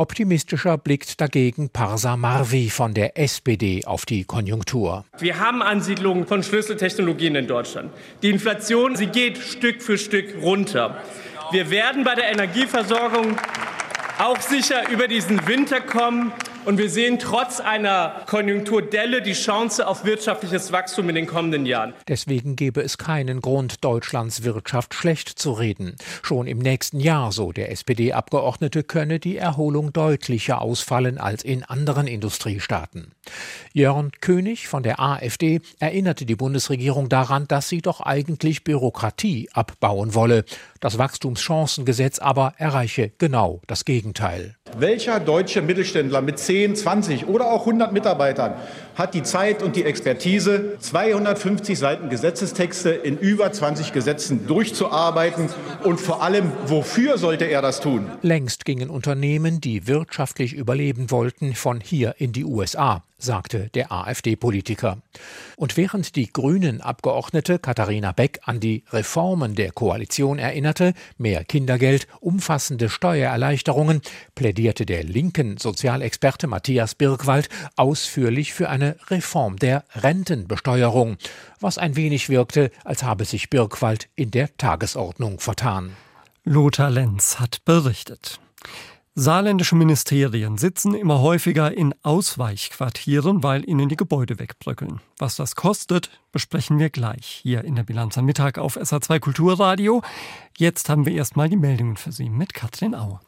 Optimistischer 0.00 0.78
blickt 0.78 1.20
dagegen 1.20 1.68
Parsa 1.68 2.16
Marvi 2.16 2.70
von 2.70 2.94
der 2.94 3.18
SPD 3.18 3.84
auf 3.84 4.06
die 4.06 4.24
Konjunktur. 4.24 5.04
Wir 5.18 5.38
haben 5.38 5.60
Ansiedlungen 5.60 6.26
von 6.26 6.42
Schlüsseltechnologien 6.42 7.34
in 7.34 7.46
Deutschland. 7.46 7.92
Die 8.22 8.30
Inflation, 8.30 8.96
sie 8.96 9.08
geht 9.08 9.36
Stück 9.36 9.82
für 9.82 9.98
Stück 9.98 10.36
runter. 10.40 11.02
Wir 11.50 11.68
werden 11.68 12.02
bei 12.04 12.14
der 12.14 12.32
Energieversorgung 12.32 13.36
auch 14.18 14.40
sicher 14.40 14.88
über 14.88 15.06
diesen 15.06 15.46
Winter 15.46 15.82
kommen. 15.82 16.32
Und 16.66 16.76
wir 16.76 16.90
sehen 16.90 17.18
trotz 17.18 17.58
einer 17.58 18.22
Konjunkturdelle 18.26 19.22
die 19.22 19.32
Chance 19.32 19.86
auf 19.86 20.04
wirtschaftliches 20.04 20.72
Wachstum 20.72 21.08
in 21.08 21.14
den 21.14 21.26
kommenden 21.26 21.64
Jahren. 21.64 21.94
Deswegen 22.06 22.54
gebe 22.54 22.82
es 22.82 22.98
keinen 22.98 23.40
Grund, 23.40 23.82
Deutschlands 23.82 24.44
Wirtschaft 24.44 24.92
schlecht 24.92 25.30
zu 25.30 25.52
reden. 25.52 25.96
Schon 26.22 26.46
im 26.46 26.58
nächsten 26.58 27.00
Jahr, 27.00 27.32
so 27.32 27.52
der 27.52 27.72
SPD-Abgeordnete, 27.72 28.82
könne 28.82 29.20
die 29.20 29.38
Erholung 29.38 29.94
deutlicher 29.94 30.60
ausfallen 30.60 31.16
als 31.16 31.42
in 31.44 31.64
anderen 31.64 32.06
Industriestaaten. 32.06 33.12
Jörn 33.72 34.12
König 34.20 34.68
von 34.68 34.82
der 34.82 35.00
AfD 35.00 35.62
erinnerte 35.78 36.26
die 36.26 36.36
Bundesregierung 36.36 37.08
daran, 37.08 37.48
dass 37.48 37.70
sie 37.70 37.80
doch 37.80 38.02
eigentlich 38.02 38.64
Bürokratie 38.64 39.48
abbauen 39.54 40.14
wolle. 40.14 40.44
Das 40.80 40.96
Wachstumschancengesetz 40.96 42.18
aber 42.20 42.54
erreiche 42.56 43.12
genau 43.18 43.60
das 43.66 43.84
Gegenteil. 43.84 44.56
Welcher 44.78 45.20
deutsche 45.20 45.60
Mittelständler 45.60 46.22
mit 46.22 46.38
10, 46.38 46.74
20 46.74 47.26
oder 47.26 47.52
auch 47.52 47.66
100 47.66 47.92
Mitarbeitern 47.92 48.54
hat 48.94 49.12
die 49.12 49.22
Zeit 49.22 49.62
und 49.62 49.76
die 49.76 49.84
Expertise, 49.84 50.78
250 50.78 51.78
Seiten 51.78 52.08
Gesetzestexte 52.08 52.90
in 52.90 53.18
über 53.18 53.52
20 53.52 53.92
Gesetzen 53.92 54.46
durchzuarbeiten? 54.46 55.50
Und 55.84 56.00
vor 56.00 56.22
allem, 56.22 56.50
wofür 56.64 57.18
sollte 57.18 57.44
er 57.44 57.60
das 57.60 57.80
tun? 57.80 58.06
Längst 58.22 58.64
gingen 58.64 58.88
Unternehmen, 58.88 59.60
die 59.60 59.86
wirtschaftlich 59.86 60.54
überleben 60.54 61.10
wollten, 61.10 61.54
von 61.54 61.80
hier 61.80 62.14
in 62.16 62.32
die 62.32 62.46
USA 62.46 63.02
sagte 63.22 63.70
der 63.74 63.92
AfD-Politiker. 63.92 64.98
Und 65.56 65.76
während 65.76 66.16
die 66.16 66.32
Grünen-Abgeordnete 66.32 67.60
Katharina 67.60 68.10
Beck 68.12 68.40
an 68.44 68.58
die 68.58 68.82
Reformen 68.90 69.54
der 69.54 69.70
Koalition 69.70 70.38
erinnerte, 70.38 70.94
mehr 71.16 71.44
Kindergeld, 71.44 72.08
umfassende 72.20 72.88
Steuererleichterungen, 72.88 74.02
plädierte 74.34 74.84
der 74.84 75.04
linken 75.04 75.58
Sozialexperte 75.58 76.48
Matthias 76.48 76.96
Birkwald 76.96 77.48
ausführlich 77.76 78.52
für 78.52 78.68
eine 78.68 78.80
eine 78.80 78.96
Reform 79.10 79.56
der 79.56 79.84
Rentenbesteuerung, 79.94 81.18
was 81.60 81.76
ein 81.76 81.96
wenig 81.96 82.28
wirkte, 82.30 82.70
als 82.84 83.02
habe 83.02 83.24
sich 83.24 83.50
Birkwald 83.50 84.08
in 84.16 84.30
der 84.30 84.56
Tagesordnung 84.56 85.38
vertan. 85.38 85.96
Lothar 86.44 86.90
Lenz 86.90 87.38
hat 87.38 87.64
berichtet. 87.64 88.40
Saarländische 89.22 89.76
Ministerien 89.76 90.56
sitzen 90.56 90.94
immer 90.94 91.20
häufiger 91.20 91.76
in 91.76 91.94
Ausweichquartieren, 92.02 93.42
weil 93.42 93.68
ihnen 93.68 93.90
die 93.90 93.96
Gebäude 93.96 94.38
wegbröckeln. 94.38 95.02
Was 95.18 95.36
das 95.36 95.56
kostet, 95.56 96.08
besprechen 96.32 96.78
wir 96.78 96.88
gleich 96.88 97.26
hier 97.42 97.62
in 97.62 97.74
der 97.74 97.82
Bilanz 97.82 98.16
am 98.16 98.24
Mittag 98.24 98.56
auf 98.56 98.78
SA2 98.78 99.20
Kulturradio. 99.20 100.00
Jetzt 100.56 100.88
haben 100.88 101.04
wir 101.04 101.12
erstmal 101.12 101.50
die 101.50 101.58
Meldungen 101.58 101.98
für 101.98 102.12
Sie 102.12 102.30
mit 102.30 102.54
Katrin 102.54 102.94
Auer. 102.94 103.20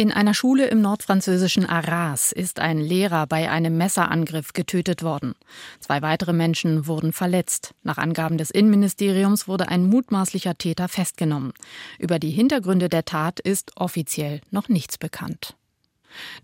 In 0.00 0.12
einer 0.12 0.32
Schule 0.32 0.66
im 0.68 0.80
nordfranzösischen 0.80 1.66
Arras 1.66 2.32
ist 2.32 2.58
ein 2.58 2.78
Lehrer 2.78 3.26
bei 3.26 3.50
einem 3.50 3.76
Messerangriff 3.76 4.54
getötet 4.54 5.02
worden. 5.02 5.34
Zwei 5.78 6.00
weitere 6.00 6.32
Menschen 6.32 6.86
wurden 6.86 7.12
verletzt. 7.12 7.74
Nach 7.82 7.98
Angaben 7.98 8.38
des 8.38 8.50
Innenministeriums 8.50 9.46
wurde 9.46 9.68
ein 9.68 9.84
mutmaßlicher 9.84 10.56
Täter 10.56 10.88
festgenommen. 10.88 11.52
Über 11.98 12.18
die 12.18 12.30
Hintergründe 12.30 12.88
der 12.88 13.04
Tat 13.04 13.40
ist 13.40 13.72
offiziell 13.76 14.40
noch 14.50 14.70
nichts 14.70 14.96
bekannt. 14.96 15.54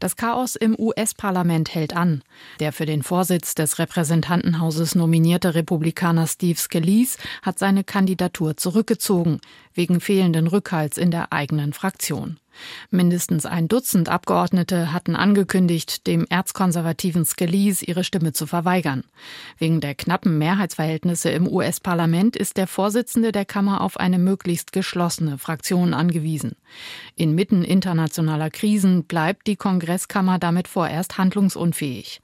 Das 0.00 0.16
Chaos 0.16 0.54
im 0.54 0.78
US-Parlament 0.78 1.74
hält 1.74 1.96
an. 1.96 2.22
Der 2.60 2.74
für 2.74 2.84
den 2.84 3.02
Vorsitz 3.02 3.54
des 3.54 3.78
Repräsentantenhauses 3.78 4.94
nominierte 4.94 5.54
Republikaner 5.54 6.26
Steve 6.26 6.58
Scalise 6.58 7.16
hat 7.40 7.58
seine 7.58 7.84
Kandidatur 7.84 8.58
zurückgezogen, 8.58 9.40
wegen 9.72 10.00
fehlenden 10.00 10.46
Rückhalts 10.46 10.98
in 10.98 11.10
der 11.10 11.32
eigenen 11.32 11.72
Fraktion. 11.72 12.38
Mindestens 12.90 13.46
ein 13.46 13.68
Dutzend 13.68 14.08
Abgeordnete 14.08 14.92
hatten 14.92 15.16
angekündigt, 15.16 16.06
dem 16.06 16.26
erzkonservativen 16.28 17.24
Scalise 17.24 17.84
ihre 17.84 18.04
Stimme 18.04 18.32
zu 18.32 18.46
verweigern. 18.46 19.04
Wegen 19.58 19.80
der 19.80 19.94
knappen 19.94 20.38
Mehrheitsverhältnisse 20.38 21.30
im 21.30 21.48
US-Parlament 21.48 22.36
ist 22.36 22.56
der 22.56 22.66
Vorsitzende 22.66 23.32
der 23.32 23.44
Kammer 23.44 23.80
auf 23.80 23.98
eine 23.98 24.18
möglichst 24.18 24.72
geschlossene 24.72 25.38
Fraktion 25.38 25.94
angewiesen. 25.94 26.56
Inmitten 27.14 27.64
internationaler 27.64 28.50
Krisen 28.50 29.04
bleibt 29.04 29.46
die 29.46 29.56
Kongresskammer 29.56 30.38
damit 30.38 30.68
vorerst 30.68 31.18
handlungsunfähig. 31.18 32.20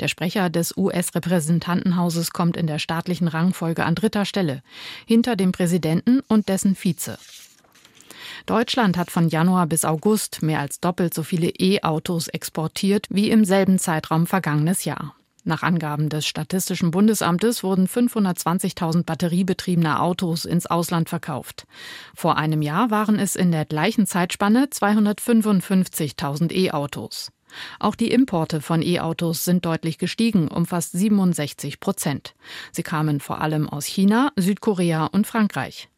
Der 0.00 0.08
Sprecher 0.08 0.50
des 0.50 0.76
US-Repräsentantenhauses 0.76 2.30
kommt 2.30 2.56
in 2.56 2.66
der 2.66 2.78
staatlichen 2.78 3.28
Rangfolge 3.28 3.84
an 3.84 3.94
dritter 3.94 4.24
Stelle, 4.24 4.62
hinter 5.06 5.36
dem 5.36 5.52
Präsidenten 5.52 6.20
und 6.28 6.48
dessen 6.48 6.74
Vize. 6.74 7.18
Deutschland 8.50 8.98
hat 8.98 9.12
von 9.12 9.28
Januar 9.28 9.68
bis 9.68 9.84
August 9.84 10.42
mehr 10.42 10.58
als 10.58 10.80
doppelt 10.80 11.14
so 11.14 11.22
viele 11.22 11.50
E-Autos 11.50 12.26
exportiert 12.26 13.06
wie 13.08 13.30
im 13.30 13.44
selben 13.44 13.78
Zeitraum 13.78 14.26
vergangenes 14.26 14.84
Jahr. 14.84 15.14
Nach 15.44 15.62
Angaben 15.62 16.08
des 16.08 16.26
Statistischen 16.26 16.90
Bundesamtes 16.90 17.62
wurden 17.62 17.86
520.000 17.86 19.04
batteriebetriebene 19.04 20.00
Autos 20.00 20.46
ins 20.46 20.66
Ausland 20.66 21.08
verkauft. 21.08 21.68
Vor 22.12 22.38
einem 22.38 22.60
Jahr 22.60 22.90
waren 22.90 23.20
es 23.20 23.36
in 23.36 23.52
der 23.52 23.66
gleichen 23.66 24.08
Zeitspanne 24.08 24.64
255.000 24.64 26.52
E-Autos. 26.52 27.30
Auch 27.78 27.94
die 27.94 28.10
Importe 28.10 28.60
von 28.60 28.82
E-Autos 28.82 29.44
sind 29.44 29.64
deutlich 29.64 29.96
gestiegen, 29.96 30.48
um 30.48 30.66
fast 30.66 30.90
67 30.90 31.78
Prozent. 31.78 32.34
Sie 32.72 32.82
kamen 32.82 33.20
vor 33.20 33.42
allem 33.42 33.68
aus 33.68 33.84
China, 33.84 34.32
Südkorea 34.34 35.06
und 35.06 35.28
Frankreich. 35.28 35.88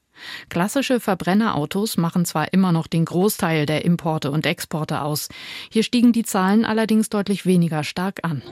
Klassische 0.48 1.00
Verbrennerautos 1.00 1.96
machen 1.96 2.24
zwar 2.24 2.52
immer 2.52 2.72
noch 2.72 2.86
den 2.86 3.04
Großteil 3.04 3.66
der 3.66 3.84
Importe 3.84 4.30
und 4.30 4.46
Exporte 4.46 5.02
aus, 5.02 5.28
hier 5.70 5.82
stiegen 5.82 6.12
die 6.12 6.24
Zahlen 6.24 6.64
allerdings 6.64 7.08
deutlich 7.08 7.46
weniger 7.46 7.84
stark 7.84 8.20
an. 8.22 8.42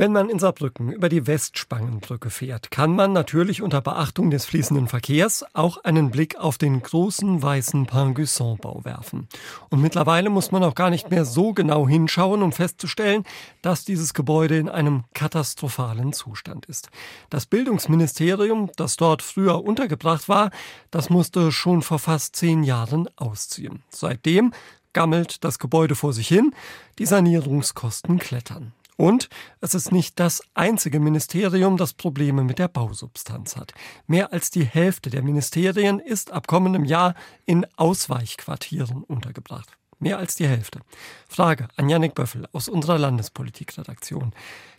Wenn 0.00 0.12
man 0.12 0.30
in 0.30 0.38
Saarbrücken 0.38 0.92
über 0.92 1.08
die 1.08 1.26
Westspangenbrücke 1.26 2.30
fährt, 2.30 2.70
kann 2.70 2.94
man 2.94 3.12
natürlich 3.12 3.62
unter 3.62 3.80
Beachtung 3.80 4.30
des 4.30 4.44
fließenden 4.44 4.86
Verkehrs 4.86 5.44
auch 5.54 5.78
einen 5.78 6.12
Blick 6.12 6.36
auf 6.36 6.56
den 6.56 6.80
großen 6.80 7.42
weißen 7.42 7.86
Pingusson-Bau 7.86 8.84
werfen. 8.84 9.26
Und 9.70 9.82
mittlerweile 9.82 10.30
muss 10.30 10.52
man 10.52 10.62
auch 10.62 10.76
gar 10.76 10.90
nicht 10.90 11.10
mehr 11.10 11.24
so 11.24 11.52
genau 11.52 11.88
hinschauen, 11.88 12.44
um 12.44 12.52
festzustellen, 12.52 13.24
dass 13.60 13.84
dieses 13.84 14.14
Gebäude 14.14 14.56
in 14.58 14.68
einem 14.68 15.02
katastrophalen 15.14 16.12
Zustand 16.12 16.66
ist. 16.66 16.90
Das 17.28 17.46
Bildungsministerium, 17.46 18.70
das 18.76 18.98
dort 18.98 19.20
früher 19.20 19.64
untergebracht 19.64 20.28
war, 20.28 20.52
das 20.92 21.10
musste 21.10 21.50
schon 21.50 21.82
vor 21.82 21.98
fast 21.98 22.36
zehn 22.36 22.62
Jahren 22.62 23.08
ausziehen. 23.16 23.82
Seitdem 23.88 24.52
gammelt 24.92 25.42
das 25.42 25.58
Gebäude 25.58 25.96
vor 25.96 26.12
sich 26.12 26.28
hin, 26.28 26.54
die 27.00 27.06
Sanierungskosten 27.06 28.20
klettern. 28.20 28.74
Und 28.98 29.28
es 29.60 29.74
ist 29.74 29.92
nicht 29.92 30.18
das 30.18 30.42
einzige 30.54 30.98
Ministerium, 30.98 31.76
das 31.76 31.94
Probleme 31.94 32.42
mit 32.42 32.58
der 32.58 32.66
Bausubstanz 32.66 33.56
hat. 33.56 33.72
Mehr 34.08 34.32
als 34.32 34.50
die 34.50 34.64
Hälfte 34.64 35.08
der 35.08 35.22
Ministerien 35.22 36.00
ist 36.00 36.32
ab 36.32 36.48
kommendem 36.48 36.84
Jahr 36.84 37.14
in 37.46 37.64
Ausweichquartieren 37.76 39.04
untergebracht. 39.04 39.70
Mehr 40.00 40.18
als 40.18 40.34
die 40.34 40.48
Hälfte. 40.48 40.80
Frage 41.28 41.68
an 41.76 41.88
Janik 41.88 42.16
Böffel 42.16 42.48
aus 42.52 42.68
unserer 42.68 42.98
Landespolitikredaktion. 42.98 44.32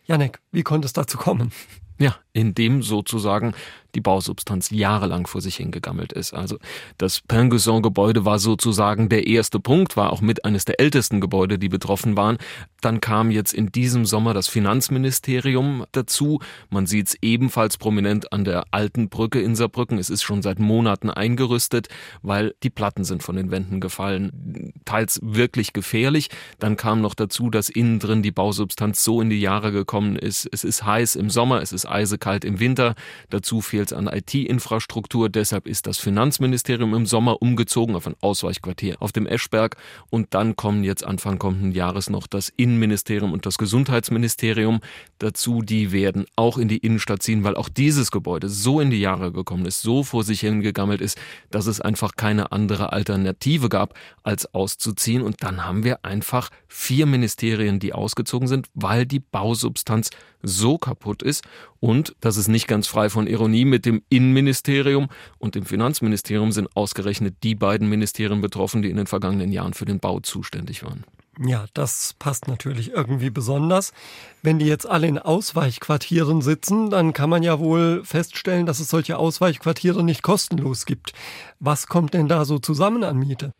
Janik, 0.03 0.41
wie 0.51 0.63
konnte 0.63 0.85
es 0.87 0.93
dazu 0.93 1.17
kommen? 1.17 1.53
Ja, 1.97 2.17
indem 2.33 2.83
sozusagen 2.83 3.53
die 3.95 4.01
Bausubstanz 4.01 4.69
jahrelang 4.69 5.27
vor 5.27 5.41
sich 5.41 5.57
hingegammelt 5.57 6.13
ist. 6.13 6.33
Also 6.33 6.57
das 6.97 7.21
Pinguson-Gebäude 7.21 8.25
war 8.25 8.39
sozusagen 8.39 9.09
der 9.09 9.27
erste 9.27 9.59
Punkt, 9.59 9.97
war 9.97 10.11
auch 10.13 10.21
mit 10.21 10.45
eines 10.45 10.65
der 10.65 10.79
ältesten 10.79 11.21
Gebäude, 11.21 11.59
die 11.59 11.69
betroffen 11.69 12.17
waren. 12.17 12.37
Dann 12.81 13.01
kam 13.01 13.31
jetzt 13.31 13.53
in 13.53 13.71
diesem 13.71 14.05
Sommer 14.05 14.33
das 14.33 14.47
Finanzministerium 14.47 15.85
dazu. 15.91 16.39
Man 16.69 16.85
sieht 16.85 17.07
es 17.09 17.17
ebenfalls 17.21 17.77
prominent 17.77 18.31
an 18.31 18.45
der 18.45 18.65
alten 18.71 19.09
Brücke 19.09 19.41
in 19.41 19.55
Saarbrücken. 19.55 19.97
Es 19.97 20.09
ist 20.09 20.23
schon 20.23 20.41
seit 20.41 20.59
Monaten 20.59 21.09
eingerüstet, 21.09 21.89
weil 22.21 22.55
die 22.63 22.69
Platten 22.69 23.03
sind 23.03 23.23
von 23.23 23.35
den 23.35 23.51
Wänden 23.51 23.81
gefallen. 23.81 24.73
Teils 24.85 25.19
wirklich 25.21 25.73
gefährlich. 25.73 26.29
Dann 26.59 26.77
kam 26.77 27.01
noch 27.01 27.15
dazu, 27.15 27.49
dass 27.49 27.69
innen 27.69 27.99
drin 27.99 28.23
die 28.23 28.31
Bausubstanz 28.31 29.03
so 29.03 29.21
in 29.21 29.29
die 29.29 29.41
Jahre 29.41 29.71
gekommen 29.71 30.15
ist. 30.15 30.47
Es 30.51 30.63
ist 30.63 30.85
heiß 30.85 31.15
im 31.15 31.29
Sommer, 31.29 31.61
es 31.61 31.73
ist 31.73 31.85
eisekalt 31.85 32.45
im 32.45 32.59
Winter. 32.59 32.95
Dazu 33.29 33.61
fehlt 33.79 33.93
es 33.93 33.97
an 33.97 34.07
IT-Infrastruktur. 34.07 35.29
Deshalb 35.29 35.65
ist 35.65 35.87
das 35.87 35.99
Finanzministerium 35.99 36.93
im 36.93 37.05
Sommer 37.05 37.41
umgezogen 37.41 37.95
auf 37.95 38.07
ein 38.07 38.15
Ausweichquartier 38.19 38.97
auf 38.99 39.13
dem 39.13 39.25
Eschberg. 39.25 39.77
Und 40.09 40.33
dann 40.33 40.57
kommen 40.57 40.83
jetzt 40.83 41.05
Anfang 41.05 41.39
kommenden 41.39 41.71
Jahres 41.71 42.09
noch 42.09 42.27
das 42.27 42.49
Innenministerium 42.49 43.31
und 43.31 43.45
das 43.45 43.57
Gesundheitsministerium 43.57 44.81
dazu. 45.17 45.61
Die 45.61 45.93
werden 45.93 46.25
auch 46.35 46.57
in 46.57 46.67
die 46.67 46.79
Innenstadt 46.79 47.23
ziehen, 47.23 47.45
weil 47.45 47.55
auch 47.55 47.69
dieses 47.69 48.11
Gebäude 48.11 48.49
so 48.49 48.81
in 48.81 48.89
die 48.89 48.99
Jahre 48.99 49.31
gekommen 49.31 49.65
ist, 49.65 49.81
so 49.81 50.03
vor 50.03 50.25
sich 50.25 50.41
hingegammelt 50.41 50.99
ist, 50.99 51.17
dass 51.49 51.65
es 51.65 51.79
einfach 51.79 52.17
keine 52.17 52.51
andere 52.51 52.91
Alternative 52.91 53.69
gab, 53.69 53.93
als 54.23 54.53
auszuziehen. 54.53 55.21
Und 55.21 55.41
dann 55.41 55.63
haben 55.63 55.85
wir 55.85 56.03
einfach 56.03 56.49
vier 56.67 57.05
Ministerien, 57.05 57.79
die 57.79 57.93
ausgezogen 57.93 58.49
sind, 58.49 58.67
weil 58.73 59.05
die 59.05 59.19
Bausubstanz 59.19 60.09
so 60.41 60.77
kaputt 60.77 61.21
ist 61.23 61.43
und 61.79 62.15
das 62.21 62.37
ist 62.37 62.47
nicht 62.47 62.67
ganz 62.67 62.87
frei 62.87 63.09
von 63.09 63.27
Ironie 63.27 63.65
mit 63.65 63.85
dem 63.85 64.01
Innenministerium 64.09 65.09
und 65.37 65.55
dem 65.55 65.65
Finanzministerium 65.65 66.51
sind 66.51 66.75
ausgerechnet 66.75 67.35
die 67.43 67.55
beiden 67.55 67.89
Ministerien 67.89 68.41
betroffen, 68.41 68.81
die 68.81 68.89
in 68.89 68.97
den 68.97 69.07
vergangenen 69.07 69.51
Jahren 69.51 69.73
für 69.73 69.85
den 69.85 69.99
Bau 69.99 70.19
zuständig 70.19 70.83
waren. 70.83 71.03
Ja, 71.41 71.67
das 71.73 72.15
passt 72.19 72.49
natürlich 72.49 72.91
irgendwie 72.91 73.29
besonders. 73.29 73.93
Wenn 74.41 74.59
die 74.59 74.65
jetzt 74.65 74.85
alle 74.85 75.07
in 75.07 75.17
Ausweichquartieren 75.17 76.41
sitzen, 76.41 76.89
dann 76.89 77.13
kann 77.13 77.29
man 77.29 77.43
ja 77.43 77.59
wohl 77.59 78.03
feststellen, 78.03 78.65
dass 78.65 78.81
es 78.81 78.89
solche 78.89 79.17
Ausweichquartiere 79.17 80.03
nicht 80.03 80.21
kostenlos 80.21 80.85
gibt. 80.85 81.13
Was 81.61 81.87
kommt 81.87 82.13
denn 82.13 82.27
da 82.27 82.43
so 82.43 82.59
zusammen 82.59 83.05
an 83.05 83.17
Miete? 83.17 83.53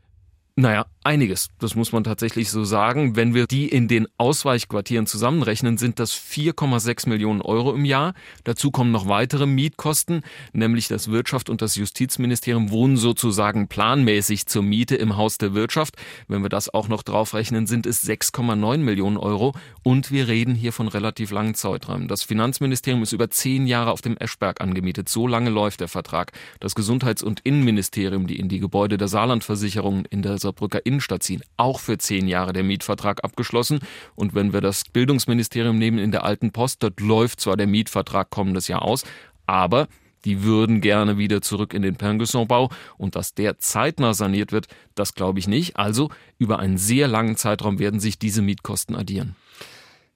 Naja, 0.60 0.88
einiges. 1.06 1.52
Das 1.60 1.76
muss 1.76 1.94
man 1.94 2.04
tatsächlich 2.04 2.52
so 2.52 2.66
sagen. 2.66 3.16
Wenn 3.16 3.34
wir 3.34 3.48
die 3.48 3.70
in 3.70 3.88
den 3.88 4.08
Ausweichquartieren 4.18 5.06
zusammenrechnen, 5.08 5.78
sind 5.78 6.00
das 6.00 6.14
4,6 6.14 7.08
Millionen 7.08 7.42
Euro 7.42 7.74
im 7.74 7.86
Jahr. 7.86 8.14
Dazu 8.44 8.70
kommen 8.70 8.92
noch 8.92 9.08
weitere 9.08 9.46
Mietkosten, 9.46 10.22
nämlich 10.52 10.90
das 10.90 11.10
Wirtschaft 11.10 11.50
und 11.50 11.62
das 11.62 11.78
Justizministerium 11.78 12.72
wohnen 12.72 12.98
sozusagen 12.98 13.70
planmäßig 13.70 14.48
zur 14.48 14.62
Miete 14.62 14.98
im 14.98 15.16
Haus 15.16 15.38
der 15.38 15.54
Wirtschaft. 15.54 15.96
Wenn 16.28 16.42
wir 16.42 16.50
das 16.50 16.74
auch 16.74 16.90
noch 16.90 17.04
draufrechnen, 17.04 17.66
sind 17.66 17.86
es 17.86 18.06
6,9 18.06 18.80
Millionen 18.80 19.16
Euro. 19.16 19.54
Und 19.82 20.12
wir 20.12 20.28
reden 20.28 20.56
hier 20.56 20.74
von 20.74 20.90
relativ 20.90 21.32
langen 21.32 21.56
Zeiträumen. 21.56 22.10
Das 22.10 22.24
Finanzministerium 22.24 23.02
ist 23.02 23.14
über 23.14 23.30
zehn 23.30 23.66
Jahre 23.66 23.92
auf 23.92 24.02
dem 24.02 24.18
Eschberg 24.18 24.60
angemietet. 24.60 25.08
So 25.08 25.26
lange 25.26 25.52
läuft 25.52 25.80
der 25.80 25.88
Vertrag. 25.88 26.34
Das 26.60 26.76
Gesundheits- 26.76 27.24
und 27.24 27.40
Innenministerium, 27.46 28.28
die 28.28 28.38
in 28.38 28.50
die 28.50 28.60
Gebäude 28.60 28.98
der 28.98 29.08
Saarlandversicherung 29.08 30.04
in 30.04 30.22
der 30.22 30.38
Saarbrücker 30.50 30.86
Innenstadt 30.86 31.24
ziehen, 31.24 31.42
auch 31.58 31.80
für 31.80 31.98
zehn 31.98 32.28
Jahre 32.28 32.54
der 32.54 32.64
Mietvertrag 32.64 33.24
abgeschlossen. 33.24 33.80
Und 34.16 34.36
wenn 34.36 34.54
wir 34.54 34.62
das 34.62 34.84
Bildungsministerium 34.84 35.78
nehmen 35.78 36.00
in 36.00 36.12
der 36.12 36.24
alten 36.24 36.52
Post, 36.52 36.84
dort 36.84 37.00
läuft 37.00 37.40
zwar 37.40 37.58
der 37.58 37.68
Mietvertrag 37.68 38.30
kommendes 38.30 38.68
Jahr 38.68 38.84
aus, 38.84 39.04
aber 39.46 39.88
Die 40.26 40.44
würden 40.44 40.82
gerne 40.82 41.18
wieder 41.18 41.42
zurück 41.42 41.74
in 41.74 41.82
den 41.82 41.96
Perngusson-Bau 41.96 42.70
und 42.98 43.16
dass 43.16 43.34
der 43.34 43.60
zeitnah 43.60 44.14
saniert 44.14 44.52
wird, 44.52 44.68
das 44.96 45.14
glaube 45.14 45.40
ich 45.40 45.48
nicht. 45.48 45.78
Also 45.78 46.10
über 46.38 46.60
einen 46.60 46.78
sehr 46.78 47.08
langen 47.08 47.38
Zeitraum 47.38 47.80
werden 47.80 48.00
sich 48.00 48.20
diese 48.20 48.42
Mietkosten 48.42 48.96
addieren. 48.96 49.36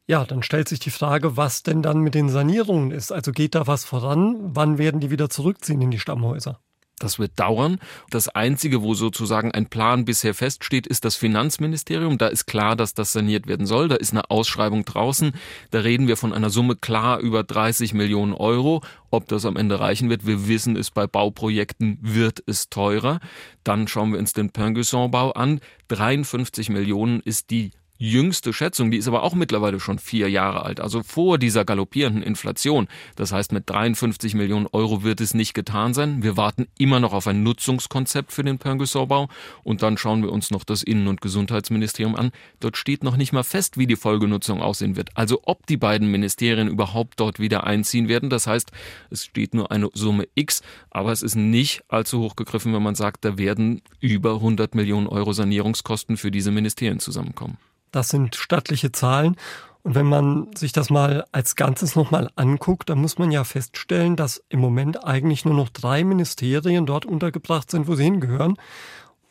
Ja, 0.06 0.26
dann 0.26 0.44
stellt 0.44 0.68
sich 0.68 0.80
die 0.80 0.90
Frage, 0.90 1.38
was 1.38 1.64
denn 1.64 1.82
dann 1.82 2.02
mit 2.02 2.14
den 2.14 2.28
Sanierungen 2.28 2.92
ist. 2.92 3.14
Also 3.14 3.32
geht 3.32 3.56
da 3.56 3.68
was 3.68 3.86
voran? 3.86 4.36
Wann 4.42 4.78
werden 4.78 5.00
die 5.00 5.12
wieder 5.12 5.30
zurückziehen 5.30 5.82
in 5.82 5.92
die 5.92 6.00
Stammhäuser? 6.00 6.60
Das 7.04 7.20
wird 7.20 7.38
dauern. 7.38 7.80
Das 8.10 8.30
Einzige, 8.30 8.82
wo 8.82 8.94
sozusagen 8.94 9.52
ein 9.52 9.66
Plan 9.66 10.06
bisher 10.06 10.34
feststeht, 10.34 10.88
ist 10.88 11.04
das 11.04 11.18
Finanzministerium. 11.18 12.18
Da 12.18 12.28
ist 12.28 12.46
klar, 12.46 12.78
dass 12.78 12.94
das 12.94 13.12
saniert 13.12 13.46
werden 13.46 13.66
soll. 13.66 13.90
Da 13.90 13.96
ist 13.96 14.14
eine 14.14 14.32
Ausschreibung 14.32 14.86
draußen. 14.86 15.34
Da 15.72 15.80
reden 15.80 16.08
wir 16.08 16.16
von 16.16 16.32
einer 16.32 16.50
Summe 16.50 16.78
klar 16.78 17.20
über 17.20 17.44
30 17.44 17.94
Millionen 17.94 18.32
Euro. 18.32 18.82
Ob 19.12 19.28
das 19.28 19.46
am 19.46 19.58
Ende 19.58 19.82
reichen 19.82 20.10
wird, 20.10 20.26
wir 20.26 20.48
wissen 20.48 20.78
es, 20.78 20.92
bei 20.92 21.06
Bauprojekten 21.06 21.98
wird 22.02 22.42
es 22.46 22.70
teurer. 22.70 23.20
Dann 23.66 23.90
schauen 23.90 24.14
wir 24.14 24.20
uns 24.20 24.32
den 24.32 24.52
Pinguisson-Bau 24.52 25.34
an. 25.34 25.60
53 25.90 26.70
Millionen 26.70 27.20
ist 27.20 27.50
die 27.50 27.72
jüngste 28.04 28.52
Schätzung, 28.52 28.92
die 28.92 28.98
ist 28.98 29.08
aber 29.08 29.24
auch 29.24 29.34
mittlerweile 29.34 29.80
schon 29.80 29.98
vier 29.98 30.30
Jahre 30.30 30.64
alt, 30.64 30.82
also 30.82 31.04
vor 31.04 31.38
dieser 31.38 31.64
galoppierenden 31.64 32.22
Inflation. 32.22 32.90
Das 33.16 33.32
heißt, 33.32 33.54
mit 33.54 33.70
53 33.70 34.34
Millionen 34.34 34.68
Euro 34.68 35.04
wird 35.04 35.22
es 35.22 35.34
nicht 35.34 35.54
getan 35.54 35.94
sein. 35.94 36.22
Wir 36.22 36.36
warten 36.36 36.68
immer 36.78 37.00
noch 37.00 37.14
auf 37.14 37.28
ein 37.28 37.44
Nutzungskonzept 37.44 38.34
für 38.34 38.44
den 38.44 38.58
Pingüssorbau 38.58 39.30
und 39.64 39.84
dann 39.84 39.98
schauen 39.98 40.22
wir 40.22 40.34
uns 40.34 40.52
noch 40.52 40.66
das 40.66 40.84
Innen- 40.84 41.08
und 41.08 41.22
Gesundheitsministerium 41.22 42.16
an. 42.16 42.32
Dort 42.60 42.76
steht 42.76 43.06
noch 43.06 43.16
nicht 43.16 43.32
mal 43.32 43.44
fest, 43.44 43.78
wie 43.78 43.88
die 43.88 43.96
Folgenutzung 43.96 44.62
aussehen 44.62 44.98
wird. 44.98 45.10
Also 45.16 45.40
ob 45.46 45.66
die 45.68 45.78
beiden 45.78 46.12
Ministerien 46.12 46.68
überhaupt 46.68 47.22
dort 47.22 47.40
wieder 47.40 47.64
einziehen 47.64 48.10
werden. 48.10 48.30
Das 48.30 48.48
heißt, 48.48 48.72
es 49.12 49.24
steht 49.24 49.54
nur 49.54 49.72
eine 49.72 49.90
Summe 49.94 50.28
X, 50.36 50.62
aber 50.90 51.14
es 51.14 51.22
ist 51.22 51.36
nicht 51.36 51.84
allzu 51.88 52.20
hoch 52.20 52.36
gegriffen, 52.36 52.74
wenn 52.74 52.84
man 52.84 52.96
sagt, 52.96 53.24
da 53.24 53.38
werden 53.38 53.82
über 54.02 54.36
100 54.36 54.76
Millionen 54.76 55.08
Euro 55.08 55.32
Sanierungskosten 55.32 56.18
für 56.18 56.32
diese 56.32 56.52
Ministerien 56.52 57.00
zusammenkommen. 57.00 57.58
Das 57.94 58.10
sind 58.10 58.36
stattliche 58.36 58.92
Zahlen. 58.92 59.38
Und 59.84 59.96
wenn 59.96 60.08
man 60.08 60.48
sich 60.56 60.72
das 60.72 60.90
mal 60.90 61.26
als 61.32 61.56
Ganzes 61.56 61.96
nochmal 61.96 62.30
anguckt, 62.36 62.90
dann 62.90 63.00
muss 63.00 63.18
man 63.18 63.32
ja 63.32 63.44
feststellen, 63.44 64.16
dass 64.16 64.44
im 64.50 64.60
Moment 64.60 65.06
eigentlich 65.06 65.46
nur 65.46 65.54
noch 65.54 65.70
drei 65.70 66.04
Ministerien 66.04 66.86
dort 66.86 67.06
untergebracht 67.06 67.70
sind, 67.70 67.88
wo 67.88 67.96
sie 67.96 68.04
hingehören. 68.04 68.58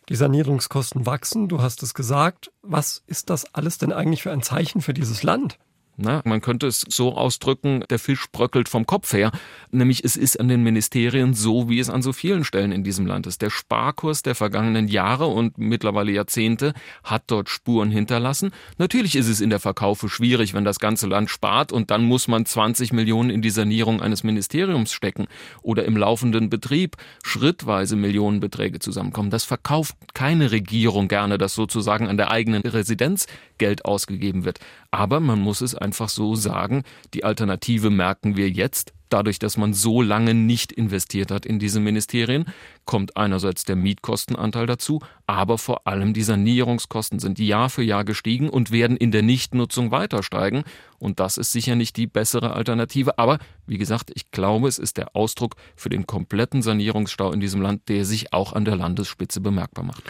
Die 0.08 0.16
Sanierungskosten 0.16 1.06
wachsen, 1.06 1.48
du 1.48 1.60
hast 1.60 1.82
es 1.82 1.92
gesagt. 1.92 2.52
Was 2.62 3.02
ist 3.06 3.30
das 3.30 3.52
alles 3.54 3.78
denn 3.78 3.92
eigentlich 3.92 4.22
für 4.22 4.30
ein 4.30 4.42
Zeichen 4.42 4.80
für 4.80 4.94
dieses 4.94 5.22
Land? 5.22 5.58
Na, 5.96 6.22
man 6.24 6.40
könnte 6.40 6.66
es 6.66 6.80
so 6.88 7.14
ausdrücken, 7.14 7.84
der 7.90 7.98
Fisch 7.98 8.26
bröckelt 8.32 8.70
vom 8.70 8.86
Kopf 8.86 9.12
her. 9.12 9.30
Nämlich 9.70 10.04
es 10.04 10.16
ist 10.16 10.40
an 10.40 10.48
den 10.48 10.62
Ministerien 10.62 11.34
so, 11.34 11.68
wie 11.68 11.78
es 11.78 11.90
an 11.90 12.00
so 12.00 12.14
vielen 12.14 12.44
Stellen 12.44 12.72
in 12.72 12.82
diesem 12.82 13.06
Land 13.06 13.26
ist. 13.26 13.42
Der 13.42 13.50
Sparkurs 13.50 14.22
der 14.22 14.34
vergangenen 14.34 14.88
Jahre 14.88 15.26
und 15.26 15.58
mittlerweile 15.58 16.10
Jahrzehnte 16.10 16.72
hat 17.04 17.24
dort 17.26 17.50
Spuren 17.50 17.90
hinterlassen. 17.90 18.52
Natürlich 18.78 19.16
ist 19.16 19.28
es 19.28 19.42
in 19.42 19.50
der 19.50 19.60
Verkaufe 19.60 20.08
schwierig, 20.08 20.54
wenn 20.54 20.64
das 20.64 20.78
ganze 20.78 21.06
Land 21.06 21.28
spart 21.28 21.72
und 21.72 21.90
dann 21.90 22.04
muss 22.04 22.26
man 22.26 22.46
20 22.46 22.94
Millionen 22.94 23.28
in 23.28 23.42
die 23.42 23.50
Sanierung 23.50 24.00
eines 24.00 24.24
Ministeriums 24.24 24.92
stecken 24.92 25.26
oder 25.60 25.84
im 25.84 25.98
laufenden 25.98 26.48
Betrieb 26.48 26.96
schrittweise 27.22 27.96
Millionenbeträge 27.96 28.78
zusammenkommen. 28.78 29.28
Das 29.28 29.44
verkauft 29.44 29.94
keine 30.14 30.52
Regierung 30.52 31.08
gerne, 31.08 31.36
dass 31.36 31.54
sozusagen 31.54 32.08
an 32.08 32.16
der 32.16 32.30
eigenen 32.30 32.62
Residenz 32.62 33.26
Geld 33.58 33.84
ausgegeben 33.84 34.44
wird. 34.44 34.58
Aber 34.92 35.20
man 35.20 35.40
muss 35.40 35.62
es 35.62 35.74
einfach 35.74 36.10
so 36.10 36.34
sagen, 36.34 36.82
die 37.14 37.24
Alternative 37.24 37.88
merken 37.88 38.36
wir 38.36 38.50
jetzt. 38.50 38.92
Dadurch, 39.08 39.38
dass 39.38 39.56
man 39.56 39.74
so 39.74 40.00
lange 40.00 40.34
nicht 40.34 40.70
investiert 40.70 41.30
hat 41.30 41.44
in 41.44 41.58
diese 41.58 41.80
Ministerien, 41.80 42.46
kommt 42.84 43.16
einerseits 43.16 43.64
der 43.64 43.76
Mietkostenanteil 43.76 44.66
dazu, 44.66 45.00
aber 45.26 45.58
vor 45.58 45.86
allem 45.86 46.12
die 46.14 46.22
Sanierungskosten 46.22 47.18
sind 47.18 47.38
Jahr 47.38 47.68
für 47.68 47.82
Jahr 47.82 48.04
gestiegen 48.04 48.48
und 48.48 48.70
werden 48.70 48.96
in 48.96 49.10
der 49.10 49.22
Nichtnutzung 49.22 49.90
weiter 49.90 50.22
steigen. 50.22 50.62
Und 50.98 51.20
das 51.20 51.36
ist 51.36 51.52
sicher 51.52 51.74
nicht 51.74 51.96
die 51.96 52.06
bessere 52.06 52.52
Alternative. 52.52 53.18
Aber 53.18 53.38
wie 53.66 53.78
gesagt, 53.78 54.10
ich 54.14 54.30
glaube, 54.30 54.68
es 54.68 54.78
ist 54.78 54.98
der 54.98 55.16
Ausdruck 55.16 55.56
für 55.74 55.88
den 55.88 56.06
kompletten 56.06 56.60
Sanierungsstau 56.60 57.32
in 57.32 57.40
diesem 57.40 57.62
Land, 57.62 57.88
der 57.88 58.04
sich 58.04 58.32
auch 58.34 58.52
an 58.52 58.64
der 58.66 58.76
Landesspitze 58.76 59.40
bemerkbar 59.40 59.84
macht. 59.84 60.04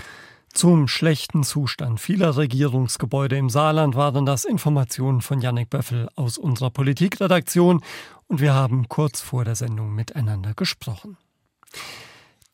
Zum 0.52 0.86
schlechten 0.86 1.44
Zustand 1.44 1.98
vieler 1.98 2.36
Regierungsgebäude 2.36 3.36
im 3.36 3.48
Saarland 3.48 3.94
waren 3.94 4.26
das 4.26 4.44
Informationen 4.44 5.22
von 5.22 5.40
Jannik 5.40 5.70
Böffel 5.70 6.08
aus 6.14 6.36
unserer 6.36 6.70
Politikredaktion 6.70 7.82
und 8.28 8.40
wir 8.40 8.52
haben 8.52 8.88
kurz 8.88 9.22
vor 9.22 9.44
der 9.44 9.56
Sendung 9.56 9.94
miteinander 9.94 10.52
gesprochen. 10.54 11.16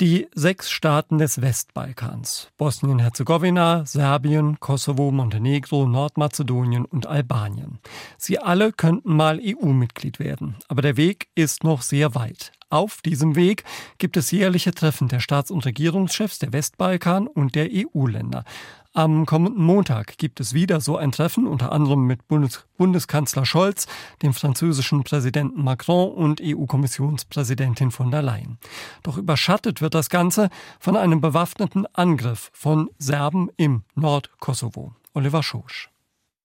Die 0.00 0.28
sechs 0.32 0.70
Staaten 0.70 1.18
des 1.18 1.40
Westbalkans 1.40 2.50
Bosnien-Herzegowina, 2.56 3.84
Serbien, 3.84 4.60
Kosovo, 4.60 5.10
Montenegro, 5.10 5.88
Nordmazedonien 5.88 6.84
und 6.84 7.06
Albanien. 7.06 7.80
Sie 8.16 8.38
alle 8.38 8.72
könnten 8.72 9.16
mal 9.16 9.40
EU-Mitglied 9.42 10.20
werden, 10.20 10.54
aber 10.68 10.82
der 10.82 10.96
Weg 10.96 11.26
ist 11.34 11.64
noch 11.64 11.82
sehr 11.82 12.14
weit. 12.14 12.52
Auf 12.70 13.00
diesem 13.00 13.34
Weg 13.34 13.64
gibt 13.96 14.18
es 14.18 14.30
jährliche 14.30 14.72
Treffen 14.72 15.08
der 15.08 15.20
Staats- 15.20 15.50
und 15.50 15.64
Regierungschefs 15.64 16.38
der 16.38 16.52
Westbalkan 16.52 17.26
und 17.26 17.54
der 17.54 17.70
EU-Länder. 17.72 18.44
Am 18.92 19.26
kommenden 19.26 19.62
Montag 19.62 20.18
gibt 20.18 20.38
es 20.40 20.52
wieder 20.52 20.80
so 20.80 20.96
ein 20.96 21.12
Treffen, 21.12 21.46
unter 21.46 21.72
anderem 21.72 22.06
mit 22.06 22.28
Bundes 22.28 22.66
Bundeskanzler 22.76 23.46
Scholz, 23.46 23.86
dem 24.22 24.34
französischen 24.34 25.02
Präsidenten 25.02 25.62
Macron 25.62 26.12
und 26.12 26.40
EU-Kommissionspräsidentin 26.42 27.90
von 27.90 28.10
der 28.10 28.22
Leyen. 28.22 28.58
Doch 29.02 29.16
überschattet 29.16 29.80
wird 29.80 29.94
das 29.94 30.10
Ganze 30.10 30.50
von 30.78 30.96
einem 30.96 31.20
bewaffneten 31.20 31.86
Angriff 31.94 32.50
von 32.52 32.90
Serben 32.98 33.50
im 33.56 33.82
Nordkosovo. 33.94 34.94
Oliver 35.14 35.42
Schosch. 35.42 35.90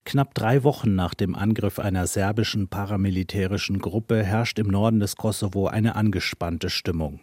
Knapp 0.06 0.34
drei 0.34 0.66
Wochen 0.66 0.96
nach 0.96 1.14
dem 1.14 1.34
Angriff 1.34 1.80
einer 1.80 2.08
serbischen 2.08 2.68
paramilitärischen 2.68 3.80
Gruppe 3.80 4.22
herrscht 4.22 4.60
im 4.60 4.68
Norden 4.68 5.00
des 5.00 5.16
Kosovo 5.16 5.68
eine 5.68 5.96
angespannte 5.96 6.70
Stimmung. 6.70 7.22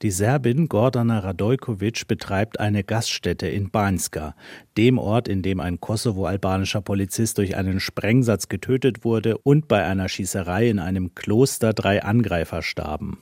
Die 0.00 0.10
Serbin 0.10 0.68
Gordana 0.68 1.18
Radojkovic 1.18 2.08
betreibt 2.08 2.58
eine 2.58 2.84
Gaststätte 2.84 3.48
in 3.48 3.70
Banjska, 3.70 4.34
dem 4.78 4.96
Ort, 4.96 5.28
in 5.28 5.42
dem 5.42 5.60
ein 5.60 5.78
kosovo-albanischer 5.78 6.80
Polizist 6.80 7.36
durch 7.36 7.54
einen 7.54 7.80
Sprengsatz 7.80 8.48
getötet 8.48 9.04
wurde 9.04 9.36
und 9.36 9.68
bei 9.68 9.84
einer 9.84 10.08
Schießerei 10.08 10.70
in 10.70 10.78
einem 10.78 11.14
Kloster 11.14 11.74
drei 11.74 12.02
Angreifer 12.02 12.62
starben. 12.62 13.18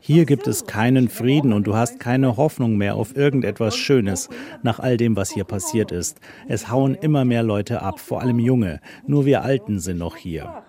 Hier 0.00 0.26
gibt 0.26 0.46
es 0.46 0.66
keinen 0.66 1.08
Frieden 1.08 1.52
und 1.54 1.66
du 1.66 1.74
hast 1.74 1.98
keine 1.98 2.36
Hoffnung 2.36 2.76
mehr 2.76 2.96
auf 2.96 3.16
irgendetwas 3.16 3.74
Schönes 3.74 4.28
nach 4.62 4.80
all 4.80 4.96
dem, 4.96 5.16
was 5.16 5.30
hier 5.30 5.44
passiert 5.44 5.92
ist. 5.92 6.20
Es 6.46 6.70
hauen 6.70 6.94
immer 6.94 7.24
mehr 7.24 7.42
Leute 7.42 7.82
ab, 7.82 8.00
vor 8.00 8.20
allem 8.20 8.38
Junge. 8.38 8.80
Nur 9.06 9.24
wir 9.24 9.42
Alten 9.42 9.78
sind 9.78 9.98
noch 9.98 10.16
hier. 10.16 10.62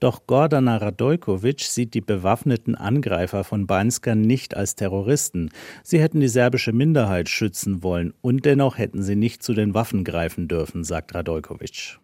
Doch 0.00 0.26
Gordana 0.26 0.76
Radojkovic 0.76 1.60
sieht 1.60 1.94
die 1.94 2.00
bewaffneten 2.00 2.74
Angreifer 2.74 3.42
von 3.42 3.66
Banska 3.66 4.14
nicht 4.14 4.56
als 4.56 4.76
Terroristen. 4.76 5.50
Sie 5.82 6.00
hätten 6.00 6.20
die 6.20 6.28
serbische 6.28 6.72
Minderheit 6.72 7.28
schützen 7.28 7.82
wollen 7.82 8.12
und 8.20 8.44
dennoch 8.44 8.78
hätten 8.78 9.02
sie 9.02 9.16
nicht 9.16 9.42
zu 9.42 9.54
den 9.54 9.74
Waffen 9.74 10.04
greifen 10.04 10.46
dürfen, 10.46 10.84
sagt 10.84 11.14
Radojkovic. 11.14 11.98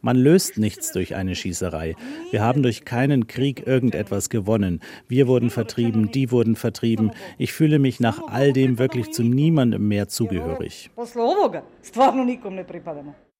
Man 0.00 0.16
löst 0.16 0.58
nichts 0.58 0.92
durch 0.92 1.14
eine 1.14 1.34
Schießerei. 1.34 1.96
Wir 2.30 2.42
haben 2.42 2.62
durch 2.62 2.84
keinen 2.84 3.26
Krieg 3.26 3.66
irgendetwas 3.66 4.28
gewonnen. 4.28 4.80
Wir 5.08 5.26
wurden 5.28 5.50
vertrieben, 5.50 6.10
die 6.10 6.30
wurden 6.30 6.56
vertrieben. 6.56 7.12
Ich 7.38 7.52
fühle 7.52 7.78
mich 7.78 8.00
nach 8.00 8.22
all 8.28 8.52
dem 8.52 8.78
wirklich 8.78 9.10
zu 9.10 9.22
niemandem 9.22 9.88
mehr 9.88 10.08
zugehörig. 10.08 10.90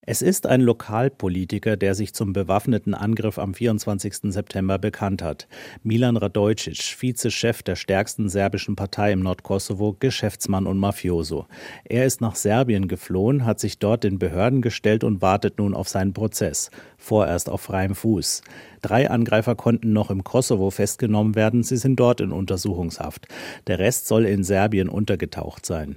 Es 0.06 0.20
ist 0.20 0.46
ein 0.46 0.60
Lokalpolitiker, 0.60 1.78
der 1.78 1.94
sich 1.94 2.12
zum 2.12 2.34
bewaffneten 2.34 2.92
Angriff 2.92 3.38
am 3.38 3.54
24. 3.54 4.32
September 4.34 4.78
bekannt 4.78 5.22
hat. 5.22 5.48
Milan 5.82 6.18
Radojcic, 6.18 6.94
Vizechef 7.00 7.62
der 7.62 7.74
stärksten 7.74 8.28
serbischen 8.28 8.76
Partei 8.76 9.12
im 9.12 9.20
Nordkosovo, 9.20 9.96
Geschäftsmann 9.98 10.66
und 10.66 10.76
Mafioso. 10.76 11.46
Er 11.84 12.04
ist 12.04 12.20
nach 12.20 12.34
Serbien 12.34 12.86
geflohen, 12.86 13.46
hat 13.46 13.60
sich 13.60 13.78
dort 13.78 14.04
den 14.04 14.18
Behörden 14.18 14.60
gestellt 14.60 15.04
und 15.04 15.22
wartet 15.22 15.56
nun 15.58 15.72
auf 15.72 15.88
seinen 15.88 16.12
Prozess. 16.12 16.70
Vorerst 17.04 17.48
auf 17.48 17.60
freiem 17.60 17.94
Fuß. 17.94 18.42
Drei 18.84 19.08
Angreifer 19.08 19.54
konnten 19.54 19.94
noch 19.94 20.10
im 20.10 20.24
Kosovo 20.24 20.70
festgenommen 20.70 21.34
werden, 21.34 21.62
sie 21.62 21.78
sind 21.78 21.98
dort 21.98 22.20
in 22.20 22.32
Untersuchungshaft. 22.32 23.26
Der 23.66 23.78
Rest 23.78 24.08
soll 24.08 24.26
in 24.26 24.44
Serbien 24.44 24.90
untergetaucht 24.90 25.64
sein. 25.64 25.96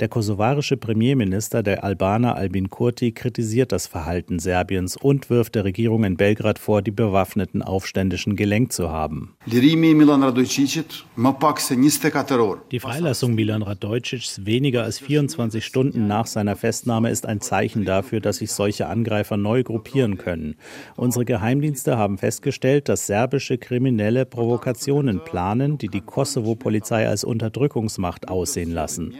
Der 0.00 0.08
kosovarische 0.08 0.76
Premierminister, 0.76 1.62
der 1.62 1.84
Albaner 1.84 2.34
Albin 2.34 2.70
Kurti, 2.70 3.12
kritisiert 3.12 3.70
das 3.70 3.86
Verhalten 3.86 4.40
Serbiens 4.40 4.96
und 4.96 5.30
wirft 5.30 5.54
der 5.54 5.62
Regierung 5.62 6.02
in 6.02 6.16
Belgrad 6.16 6.58
vor, 6.58 6.82
die 6.82 6.90
bewaffneten 6.90 7.62
Aufständischen 7.62 8.34
gelenkt 8.34 8.72
zu 8.72 8.90
haben. 8.90 9.36
Die 12.72 12.80
Freilassung 12.80 13.34
Milan 13.36 13.62
Radojcics 13.62 14.44
weniger 14.44 14.82
als 14.82 14.98
24 14.98 15.64
Stunden 15.64 16.08
nach 16.08 16.26
seiner 16.26 16.56
Festnahme 16.56 17.10
ist 17.10 17.26
ein 17.26 17.40
Zeichen 17.40 17.84
dafür, 17.84 18.20
dass 18.20 18.38
sich 18.38 18.50
solche 18.50 18.88
Angreifer 18.88 19.36
neu 19.36 19.62
gruppieren 19.62 20.18
können. 20.18 20.43
Unsere 20.96 21.24
Geheimdienste 21.24 21.96
haben 21.96 22.18
festgestellt, 22.18 22.88
dass 22.88 23.06
serbische 23.06 23.58
Kriminelle 23.58 24.26
Provokationen 24.26 25.24
planen, 25.24 25.78
die 25.78 25.88
die 25.88 26.00
Kosovo-Polizei 26.00 27.08
als 27.08 27.24
Unterdrückungsmacht 27.24 28.28
aussehen 28.28 28.70
lassen 28.70 29.14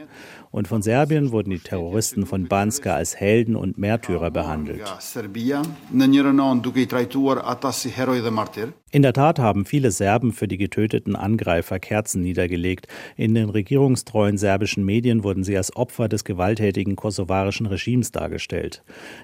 und 0.55 0.69
von 0.69 0.81
Serbien 0.81 1.33
wurden 1.33 1.49
die 1.49 1.59
Terroristen 1.59 2.25
von 2.25 2.47
Banska 2.47 2.95
als 2.95 3.17
Helden 3.17 3.57
und 3.57 3.77
Märtyrer 3.77 4.31
behandelt. 4.31 4.81
In 8.91 9.01
der 9.01 9.11
Tat 9.11 9.39
haben 9.39 9.65
viele 9.65 9.91
Serben 9.91 10.31
für 10.31 10.47
die 10.47 10.57
getöteten 10.57 11.17
Angreifer 11.17 11.79
Kerzen 11.79 12.21
niedergelegt. 12.21 12.87
In 13.17 13.35
den 13.35 13.49
regierungstreuen 13.49 14.37
serbischen 14.37 14.85
Medien 14.85 15.25
wurden 15.25 15.43
sie 15.43 15.57
als 15.57 15.75
Opfer 15.75 16.07
des 16.07 16.23
gewalttätigen 16.23 16.95
kosovarischen 16.95 17.65
Regimes 17.65 18.13
dargestellt. 18.13 18.81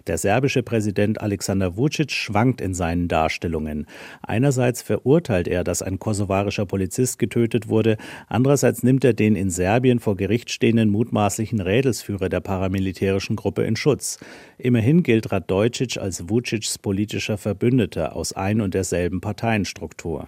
Der 0.08 0.17
serbische 0.17 0.63
Präsident 0.63 1.22
Alexander 1.22 1.78
Vucic 1.78 2.12
schwankt 2.12 2.60
in 2.60 2.74
seinen 2.74 3.08
Darstellungen. 3.08 3.86
Einerseits 4.22 4.82
verurteilt 4.82 5.48
er, 5.48 5.63
dass 5.63 5.82
ein 5.82 5.98
kosovarischer 5.98 6.65
Polizist 6.65 7.17
getötet 7.17 7.70
wurde, 7.70 7.96
andererseits 8.28 8.84
nimmt 8.84 9.06
er 9.06 9.13
den 9.13 9.38
in 9.38 9.50
Serbien 9.50 10.02
vor 10.02 10.17
Gericht 10.17 10.52
stehenden 10.52 10.89
mutmaßlichen 10.89 11.20
Rädelsführer 11.62 12.29
der 12.29 12.39
paramilitärischen 12.39 13.36
Gruppe 13.36 13.63
in 13.63 13.75
Schutz. 13.75 14.19
Immerhin 14.57 15.03
gilt 15.03 15.31
Radojcic 15.31 15.97
als 15.97 16.29
Vucics 16.29 16.77
politischer 16.77 17.38
Verbündeter 17.38 18.15
aus 18.15 18.34
ein 18.34 18.62
und 18.62 18.73
derselben 18.73 19.21
Parteienstruktur. 19.21 20.27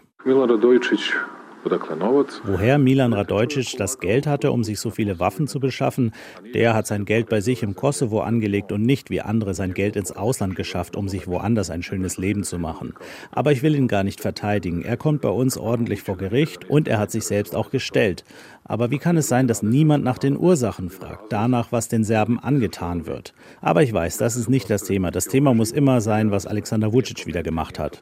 Woher 2.44 2.78
Milan 2.78 3.14
Radojcic 3.14 3.78
das 3.78 4.00
Geld 4.00 4.28
hatte, 4.28 4.52
um 4.52 4.66
sich 4.66 4.80
so 4.80 4.90
viele 4.90 5.20
Waffen 5.20 5.48
zu 5.48 5.62
beschaffen, 5.62 6.12
der 6.54 6.74
hat 6.74 6.88
sein 6.88 7.06
Geld 7.06 7.30
bei 7.30 7.40
sich 7.40 7.64
im 7.64 7.76
Kosovo 7.76 8.20
angelegt 8.20 8.74
und 8.74 8.82
nicht 8.82 9.10
wie 9.10 9.22
andere 9.22 9.54
sein 9.54 9.74
Geld 9.74 9.96
ins 9.96 10.12
Ausland 10.12 10.56
geschafft, 10.56 10.98
um 10.98 11.08
sich 11.08 11.26
woanders 11.28 11.70
ein 11.70 11.82
schönes 11.82 12.18
Leben 12.18 12.44
zu 12.44 12.60
machen. 12.60 12.94
Aber 13.32 13.54
ich 13.54 13.64
will 13.64 13.76
ihn 13.76 13.88
gar 13.88 14.04
nicht 14.04 14.20
verteidigen. 14.20 14.84
Er 14.84 14.98
kommt 14.98 15.22
bei 15.22 15.30
uns 15.30 15.58
ordentlich 15.58 16.02
vor 16.02 16.18
Gericht 16.18 16.70
und 16.70 16.90
er 16.90 17.00
hat 17.00 17.12
sich 17.12 17.24
selbst 17.24 17.56
auch 17.56 17.70
gestellt. 17.70 18.26
Aber 18.66 18.92
wie 18.92 18.98
kann 18.98 19.18
es 19.18 19.28
sein, 19.28 19.48
dass 19.48 19.62
niemand 19.62 20.04
nach 20.04 20.18
den 20.18 20.38
Ursachen 20.38 20.90
fragt, 20.90 21.32
danach, 21.32 21.72
was 21.72 21.90
den 21.90 22.04
Serben 22.04 22.40
angetan 22.40 23.06
wird? 23.06 23.34
Aber 23.62 23.84
ich 23.84 23.92
weiß, 23.92 24.18
das 24.18 24.36
ist 24.36 24.50
nicht 24.50 24.70
das 24.70 24.84
Thema. 24.84 25.12
Das 25.12 25.26
Thema 25.26 25.54
muss 25.54 25.72
immer 25.72 26.02
sein, 26.02 26.32
was 26.32 26.48
Alexander 26.48 26.94
Vucic 26.94 27.28
wieder 27.28 27.44
gemacht 27.44 27.78
hat. 27.80 28.00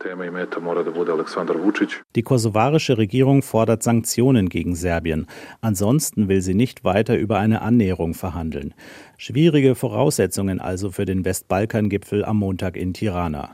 Die 2.16 2.24
kosovarische 2.24 2.98
Regierung 2.98 3.42
fordert 3.42 3.84
Sanktionen 3.84 4.50
gegen 4.50 4.76
Serbien. 4.76 5.28
Ansonsten 5.62 6.28
will 6.28 6.42
sie 6.42 6.54
nicht 6.54 6.84
weiter 6.84 7.18
über 7.18 7.40
eine 7.40 7.62
Annäherung 7.62 8.14
verhandeln. 8.14 8.74
Schwierige 9.18 9.76
Voraussetzungen 9.76 10.60
also 10.60 10.92
für 10.92 11.06
den 11.06 11.26
Westbalkan-Gipfel 11.26 12.24
am 12.24 12.38
Montag 12.38 12.78
in 12.78 12.94
Tirana. 12.94 13.50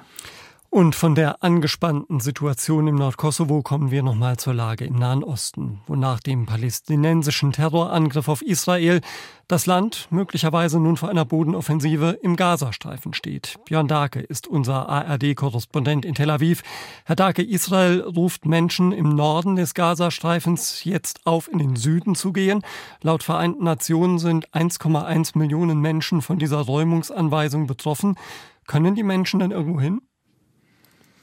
Und 0.77 0.93
von 0.93 1.15
der 1.15 1.43
angespannten 1.43 2.19
Situation 2.19 2.87
im 2.87 2.97
Nordkosovo 2.97 3.63
kommen 3.63 3.89
wir 3.89 4.03
nochmal 4.03 4.37
zur 4.37 4.53
Lage 4.53 4.85
im 4.85 4.93
Nahen 4.93 5.23
Osten, 5.23 5.81
wo 5.87 5.95
nach 5.95 6.19
dem 6.19 6.45
palästinensischen 6.45 7.51
Terrorangriff 7.51 8.27
auf 8.27 8.43
Israel 8.43 9.01
das 9.47 9.65
Land 9.65 10.07
möglicherweise 10.11 10.79
nun 10.79 10.95
vor 10.95 11.09
einer 11.09 11.25
Bodenoffensive 11.25 12.19
im 12.21 12.35
Gazastreifen 12.35 13.15
steht. 13.15 13.55
Björn 13.65 13.87
Darke 13.87 14.19
ist 14.19 14.45
unser 14.45 14.87
ARD-Korrespondent 14.87 16.05
in 16.05 16.13
Tel 16.13 16.29
Aviv. 16.29 16.61
Herr 17.05 17.15
Darke, 17.15 17.41
Israel 17.41 18.01
ruft 18.01 18.45
Menschen 18.45 18.91
im 18.91 19.15
Norden 19.15 19.55
des 19.55 19.73
Gazastreifens 19.73 20.83
jetzt 20.83 21.25
auf, 21.25 21.51
in 21.51 21.57
den 21.57 21.75
Süden 21.75 22.13
zu 22.13 22.31
gehen. 22.33 22.61
Laut 23.01 23.23
Vereinten 23.23 23.63
Nationen 23.63 24.19
sind 24.19 24.47
1,1 24.51 25.39
Millionen 25.39 25.81
Menschen 25.81 26.21
von 26.21 26.37
dieser 26.37 26.59
Räumungsanweisung 26.59 27.65
betroffen. 27.65 28.15
Können 28.67 28.93
die 28.93 29.01
Menschen 29.01 29.39
denn 29.39 29.49
irgendwo 29.49 29.81
hin? 29.81 30.01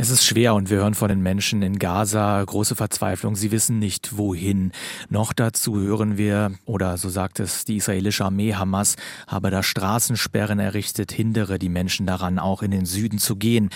Es 0.00 0.10
ist 0.10 0.24
schwer 0.24 0.54
und 0.54 0.70
wir 0.70 0.76
hören 0.76 0.94
von 0.94 1.08
den 1.08 1.24
Menschen 1.24 1.60
in 1.60 1.80
Gaza 1.80 2.40
große 2.44 2.76
Verzweiflung. 2.76 3.34
Sie 3.34 3.50
wissen 3.50 3.80
nicht, 3.80 4.16
wohin. 4.16 4.70
Noch 5.10 5.32
dazu 5.32 5.76
hören 5.76 6.16
wir, 6.16 6.52
oder 6.66 6.96
so 6.98 7.08
sagt 7.08 7.40
es 7.40 7.64
die 7.64 7.78
israelische 7.78 8.24
Armee, 8.24 8.54
Hamas 8.54 8.94
habe 9.26 9.50
da 9.50 9.64
Straßensperren 9.64 10.60
errichtet, 10.60 11.10
hindere 11.10 11.58
die 11.58 11.68
Menschen 11.68 12.06
daran, 12.06 12.38
auch 12.38 12.62
in 12.62 12.70
den 12.70 12.86
Süden 12.86 13.18
zu 13.18 13.34
gehen. 13.34 13.70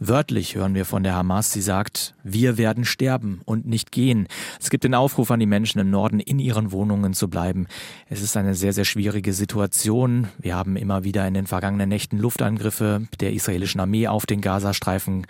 Wörtlich 0.00 0.54
hören 0.54 0.76
wir 0.76 0.84
von 0.84 1.02
der 1.02 1.16
Hamas, 1.16 1.52
sie 1.52 1.60
sagt, 1.60 2.14
wir 2.22 2.56
werden 2.56 2.84
sterben 2.84 3.40
und 3.44 3.66
nicht 3.66 3.90
gehen. 3.90 4.28
Es 4.60 4.70
gibt 4.70 4.84
den 4.84 4.94
Aufruf 4.94 5.32
an 5.32 5.40
die 5.40 5.46
Menschen 5.46 5.80
im 5.80 5.90
Norden, 5.90 6.20
in 6.20 6.38
ihren 6.38 6.70
Wohnungen 6.70 7.14
zu 7.14 7.28
bleiben. 7.28 7.66
Es 8.08 8.22
ist 8.22 8.36
eine 8.36 8.54
sehr, 8.54 8.72
sehr 8.72 8.84
schwierige 8.84 9.32
Situation. 9.32 10.28
Wir 10.38 10.54
haben 10.54 10.76
immer 10.76 11.02
wieder 11.02 11.26
in 11.26 11.34
den 11.34 11.48
vergangenen 11.48 11.88
Nächten 11.88 12.16
Luftangriffe 12.16 13.08
der 13.18 13.32
israelischen 13.32 13.80
Armee 13.80 14.06
auf 14.06 14.24
den 14.24 14.40
Gazastreifen 14.40 15.26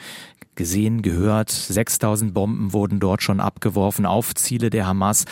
gesehen, 0.59 1.01
gehört. 1.01 1.51
6000 1.51 2.35
Bomben 2.35 2.75
wurden 2.75 3.01
dort 3.01 3.23
schon 3.23 3.41
abgeworfen 3.41 4.05
auf 4.05 4.35
Ziele 4.35 4.69
der 4.69 4.87
Hamas. 4.87 5.25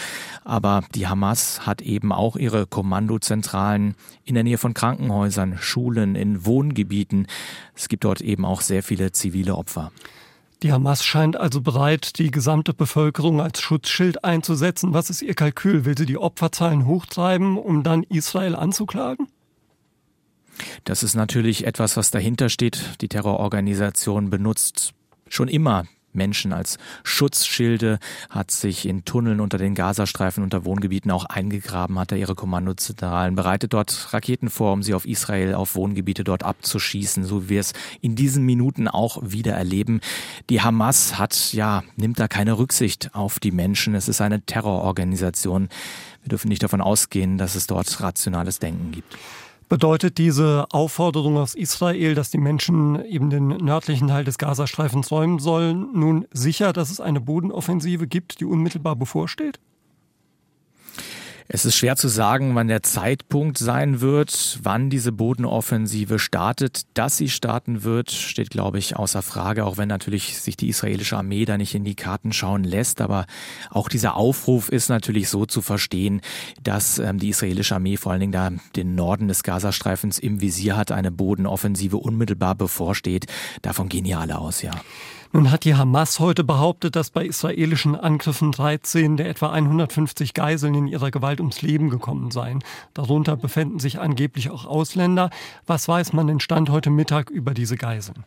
Aber 0.45 0.85
die 0.95 1.07
Hamas 1.07 1.67
hat 1.67 1.83
eben 1.83 2.13
auch 2.13 2.37
ihre 2.37 2.67
Kommandozentralen 2.67 3.97
in 4.25 4.35
der 4.35 4.45
Nähe 4.45 4.57
von 4.57 4.73
Krankenhäusern, 4.73 5.59
Schulen, 5.59 6.15
in 6.15 6.47
Wohngebieten. 6.47 7.27
Es 7.75 7.89
gibt 7.89 8.05
dort 8.05 8.23
eben 8.23 8.47
auch 8.47 8.63
sehr 8.63 8.83
viele 8.83 9.13
zivile 9.13 9.57
Opfer. 9.57 9.93
Die 10.63 10.73
Hamas 10.73 11.05
scheint 11.05 11.37
also 11.37 11.61
bereit, 11.61 12.19
die 12.19 12.31
gesamte 12.31 12.73
Bevölkerung 12.73 13.43
als 13.43 13.61
Schutzschild 13.61 14.25
einzusetzen. 14.25 14.95
Was 14.95 15.11
ist 15.11 15.21
ihr 15.21 15.35
Kalkül? 15.35 15.85
Will 15.85 15.99
sie 15.99 16.07
die 16.07 16.17
Opferzahlen 16.17 16.87
hochtreiben, 16.87 17.59
um 17.59 17.83
dann 17.83 18.05
Israel 18.05 18.55
anzuklagen? 18.55 19.29
Das 20.85 21.03
ist 21.03 21.15
natürlich 21.15 21.67
etwas, 21.67 21.97
was 21.97 22.11
dahinter 22.11 22.49
steht. 22.49 23.01
Die 23.01 23.09
Terrororganisation 23.09 24.31
benutzt 24.31 24.93
schon 25.29 25.49
immer 25.49 25.85
Menschen 26.17 26.53
als 26.53 26.79
Schutzschilde, 27.05 27.99
hat 28.31 28.51
sich 28.51 28.87
in 28.87 29.05
Tunneln 29.05 29.41
unter 29.41 29.59
den 29.59 29.75
Gazastreifen 29.75 30.43
unter 30.43 30.65
Wohngebieten 30.65 31.11
auch 31.11 31.27
eingegraben, 31.27 31.99
hat 31.99 32.11
er 32.11 32.19
ihre 32.19 32.35
Kommandozentralen, 32.35 33.37
bereitet 33.37 33.75
dort 33.75 34.13
Raketen 34.13 34.49
vor, 34.49 34.73
um 34.73 34.83
sie 34.83 34.95
auf 34.95 35.07
Israel, 35.07 35.55
auf 35.55 35.77
Wohngebiete 35.77 36.25
dort 36.25 36.43
abzuschießen, 36.43 37.25
so 37.25 37.45
wie 37.45 37.49
wir 37.51 37.61
es 37.61 37.75
in 38.01 38.17
diesen 38.17 38.45
Minuten 38.45 38.89
auch 38.89 39.19
wieder 39.23 39.53
erleben. 39.53 40.01
Die 40.51 40.63
Hamas 40.63 41.19
hat, 41.19 41.53
ja, 41.53 41.85
nimmt 41.97 42.19
da 42.19 42.27
keine 42.27 42.59
Rücksicht 42.59 43.15
auf 43.15 43.39
die 43.39 43.53
Menschen. 43.53 43.95
Es 43.95 44.09
ist 44.09 44.21
eine 44.21 44.41
Terrororganisation. 44.41 45.69
Wir 46.23 46.31
dürfen 46.31 46.49
nicht 46.49 46.63
davon 46.63 46.81
ausgehen, 46.81 47.39
dass 47.39 47.55
es 47.55 47.67
dort 47.67 48.01
rationales 48.01 48.59
Denken 48.59 48.91
gibt. 48.91 49.17
Bedeutet 49.69 50.19
diese 50.19 50.67
Aufforderung 50.71 51.39
aus 51.39 51.57
Israel, 51.57 52.15
dass 52.15 52.31
die 52.31 52.39
Menschen 52.39 53.05
eben 53.05 53.31
den 53.31 53.49
nördlichen 53.49 54.07
Teil 54.07 54.23
des 54.23 54.39
Gazastreifens 54.39 55.11
räumen 55.11 55.41
sollen, 55.41 55.89
nun 55.93 56.27
sicher, 56.31 56.73
dass 56.73 56.91
es 56.91 57.01
eine 57.01 57.21
Bodenoffensive 57.21 58.07
gibt, 58.07 58.39
die 58.41 58.45
unmittelbar 58.45 58.95
bevorsteht? 58.95 59.59
Es 61.49 61.65
ist 61.65 61.77
schwer 61.77 61.95
zu 61.95 62.09
sagen, 62.09 62.57
wann 62.57 62.67
der 62.67 62.83
Zeitpunkt 62.83 63.57
sein 63.59 64.01
wird, 64.01 64.59
wann 64.63 64.91
diese 64.91 65.13
Bodenoffensive 65.13 66.19
startet. 66.19 66.83
Dass 66.95 67.17
sie 67.17 67.29
starten 67.29 67.85
wird, 67.85 68.11
steht, 68.11 68.51
glaube 68.51 68.79
ich, 68.79 68.97
außer 68.97 69.23
Frage, 69.23 69.65
auch 69.65 69.77
wenn 69.77 69.89
natürlich 69.89 70.39
sich 70.41 70.57
die 70.57 70.69
israelische 70.69 71.17
Armee 71.17 71.45
da 71.45 71.57
nicht 71.57 71.75
in 71.75 71.85
die 71.85 71.95
Karten 71.95 72.33
schauen 72.33 72.65
lässt. 72.65 73.01
Aber 73.01 73.27
auch 73.71 73.89
dieser 73.89 74.17
Aufruf 74.17 74.69
ist 74.69 74.89
natürlich 74.89 75.29
so 75.29 75.47
zu 75.47 75.63
verstehen, 75.63 76.21
dass 76.63 76.99
ähm, 76.99 77.19
die 77.19 77.29
israelische 77.29 77.77
Armee 77.77 77.97
vor 77.97 78.11
allen 78.11 78.21
Dingen 78.21 78.33
da 78.33 78.51
den 78.75 78.97
Norden 78.97 79.29
des 79.29 79.45
Gazastreifens 79.45 80.19
im 80.19 80.41
Visier 80.41 80.77
hat, 80.77 80.91
eine 80.91 81.13
Bodenoffensive 81.13 81.97
unmittelbar 81.97 82.57
bevorsteht. 82.57 83.27
Davon 83.63 83.89
gehen 83.89 84.05
ja 84.05 84.19
alle 84.19 84.39
aus, 84.39 84.63
ja. 84.63 84.73
Nun 85.37 85.51
hat 85.51 85.65
die 85.65 85.75
Hamas 85.75 86.19
heute 86.19 86.45
behauptet, 86.45 86.97
dass 86.97 87.11
bei 87.11 87.27
israelischen 87.27 87.95
Angriffen 87.95 88.53
13 88.53 89.19
der 89.19 89.29
etwa 89.29 89.51
150 89.51 90.33
Geiseln 90.33 90.75
in 90.75 90.87
ihrer 90.87 91.11
Gewalt 91.11 91.41
ums 91.41 91.61
Leben 91.61 91.91
gekommen 91.91 92.31
seien. 92.31 92.65
Darunter 92.95 93.37
befänden 93.37 93.79
sich 93.79 94.01
angeblich 94.01 94.49
auch 94.49 94.65
Ausländer. 94.65 95.29
Was 95.67 95.89
weiß 95.89 96.15
man 96.15 96.27
denn 96.27 96.41
Stand 96.41 96.71
heute 96.71 96.89
Mittag 96.89 97.29
über 97.29 97.53
diese 97.53 97.77
Geiseln? 97.77 98.25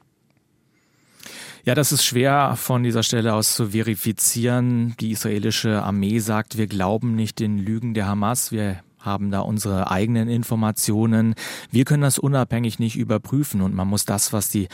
Ja, 1.66 1.74
das 1.74 1.92
ist 1.92 2.06
schwer 2.06 2.56
von 2.56 2.84
dieser 2.84 3.02
Stelle 3.02 3.34
aus 3.34 3.56
zu 3.56 3.70
verifizieren. 3.70 4.94
Die 5.00 5.10
israelische 5.10 5.82
Armee 5.82 6.20
sagt, 6.20 6.60
wir 6.60 6.68
glauben 6.68 7.16
nicht 7.16 7.40
den 7.40 7.58
Lügen 7.58 7.96
der 7.96 8.06
Hamas. 8.06 8.52
Wir 8.52 8.84
haben 9.00 9.32
da 9.32 9.40
unsere 9.42 9.90
eigenen 9.92 10.30
Informationen. 10.30 11.36
Wir 11.72 11.86
können 11.86 12.04
das 12.04 12.20
unabhängig 12.20 12.80
nicht 12.80 12.98
überprüfen 12.98 13.62
und 13.62 13.74
man 13.74 13.88
muss 13.88 14.06
das, 14.06 14.34
was 14.34 14.50
die 14.50 14.68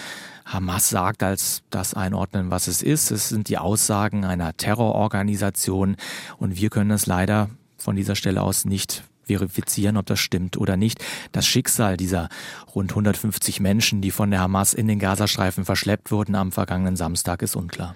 Hamas 0.45 0.89
sagt, 0.89 1.23
als 1.23 1.63
das 1.69 1.93
einordnen, 1.93 2.51
was 2.51 2.67
es 2.67 2.81
ist. 2.81 3.11
Es 3.11 3.29
sind 3.29 3.49
die 3.49 3.57
Aussagen 3.57 4.25
einer 4.25 4.55
Terrororganisation 4.55 5.95
und 6.38 6.57
wir 6.57 6.69
können 6.69 6.91
es 6.91 7.05
leider 7.05 7.49
von 7.77 7.95
dieser 7.95 8.15
Stelle 8.15 8.41
aus 8.41 8.65
nicht 8.65 9.03
verifizieren, 9.25 9.97
ob 9.97 10.05
das 10.05 10.19
stimmt 10.19 10.57
oder 10.57 10.77
nicht. 10.77 11.03
Das 11.31 11.45
Schicksal 11.45 11.97
dieser 11.97 12.29
rund 12.73 12.91
150 12.91 13.59
Menschen, 13.59 14.01
die 14.01 14.11
von 14.11 14.31
der 14.31 14.39
Hamas 14.39 14.73
in 14.73 14.88
den 14.88 14.99
Gazastreifen 14.99 15.65
verschleppt 15.65 16.11
wurden 16.11 16.35
am 16.35 16.51
vergangenen 16.51 16.95
Samstag, 16.95 17.41
ist 17.41 17.55
unklar. 17.55 17.95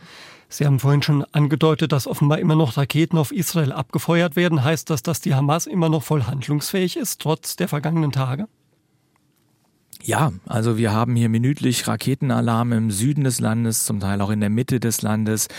Sie 0.51 0.65
haben 0.65 0.79
vorhin 0.79 1.03
schon 1.03 1.23
angedeutet, 1.31 1.91
dass 1.91 2.07
offenbar 2.07 2.39
immer 2.39 2.55
noch 2.55 2.75
Raketen 2.75 3.19
auf 3.19 3.31
Israel 3.31 3.71
abgefeuert 3.71 4.35
werden. 4.35 4.63
Heißt 4.63 4.89
das, 4.89 5.03
dass 5.03 5.21
die 5.21 5.35
Hamas 5.35 5.67
immer 5.67 5.89
noch 5.89 6.01
voll 6.01 6.23
handlungsfähig 6.23 6.97
ist, 6.97 7.21
trotz 7.21 7.55
der 7.55 7.67
vergangenen 7.67 8.11
Tage? 8.11 8.47
Ja, 10.01 10.31
also 10.47 10.77
wir 10.77 10.91
haben 10.91 11.15
hier 11.15 11.29
minütlich 11.29 11.87
Raketenalarm 11.87 12.71
im 12.71 12.89
Süden 12.89 13.25
des 13.25 13.39
Landes, 13.39 13.85
zum 13.85 13.99
Teil 13.99 14.21
auch 14.21 14.29
in 14.31 14.39
der 14.39 14.49
Mitte 14.49 14.79
des 14.79 15.01
Landes. 15.01 15.49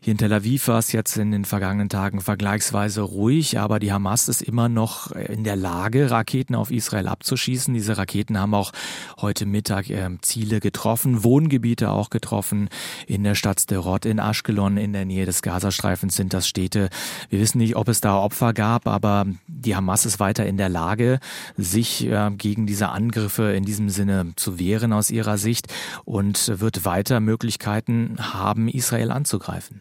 Hier 0.00 0.12
in 0.12 0.18
Tel 0.18 0.32
Aviv 0.32 0.68
war 0.68 0.78
es 0.78 0.92
jetzt 0.92 1.16
in 1.16 1.30
den 1.30 1.44
vergangenen 1.44 1.88
Tagen 1.88 2.20
vergleichsweise 2.20 3.00
ruhig, 3.00 3.58
aber 3.58 3.78
die 3.78 3.92
Hamas 3.92 4.28
ist 4.28 4.42
immer 4.42 4.68
noch 4.68 5.10
in 5.12 5.42
der 5.44 5.56
Lage, 5.56 6.10
Raketen 6.10 6.54
auf 6.54 6.70
Israel 6.70 7.08
abzuschießen. 7.08 7.74
Diese 7.74 7.98
Raketen 7.98 8.38
haben 8.38 8.54
auch 8.54 8.72
heute 9.20 9.46
Mittag 9.46 9.90
äh, 9.90 10.08
Ziele 10.20 10.60
getroffen, 10.60 11.24
Wohngebiete 11.24 11.90
auch 11.90 12.10
getroffen. 12.10 12.68
In 13.06 13.24
der 13.24 13.34
Stadt 13.34 13.60
Sderot, 13.60 14.04
in 14.04 14.18
Ashkelon, 14.18 14.76
in 14.76 14.92
der 14.92 15.04
Nähe 15.04 15.26
des 15.26 15.42
Gazastreifens 15.42 16.16
sind 16.16 16.34
das 16.34 16.46
Städte. 16.46 16.88
Wir 17.30 17.40
wissen 17.40 17.58
nicht, 17.58 17.76
ob 17.76 17.88
es 17.88 18.00
da 18.00 18.16
Opfer 18.16 18.52
gab, 18.52 18.86
aber 18.86 19.26
die 19.48 19.76
Hamas 19.76 20.06
ist 20.06 20.20
weiter 20.20 20.46
in 20.46 20.56
der 20.56 20.68
Lage, 20.68 21.18
sich 21.56 22.06
äh, 22.06 22.30
gegen 22.36 22.66
diese 22.66 22.90
Angriffe 22.90 23.54
in 23.54 23.64
diesem 23.64 23.88
Sinne 23.88 24.32
zu 24.36 24.58
wehren 24.58 24.92
aus 24.92 25.10
ihrer 25.10 25.38
Sicht 25.38 25.72
und 26.04 26.60
wird 26.60 26.84
weiter 26.84 27.20
Möglichkeiten 27.20 28.16
haben, 28.18 28.68
Israel 28.68 29.10
anzugreifen. 29.10 29.80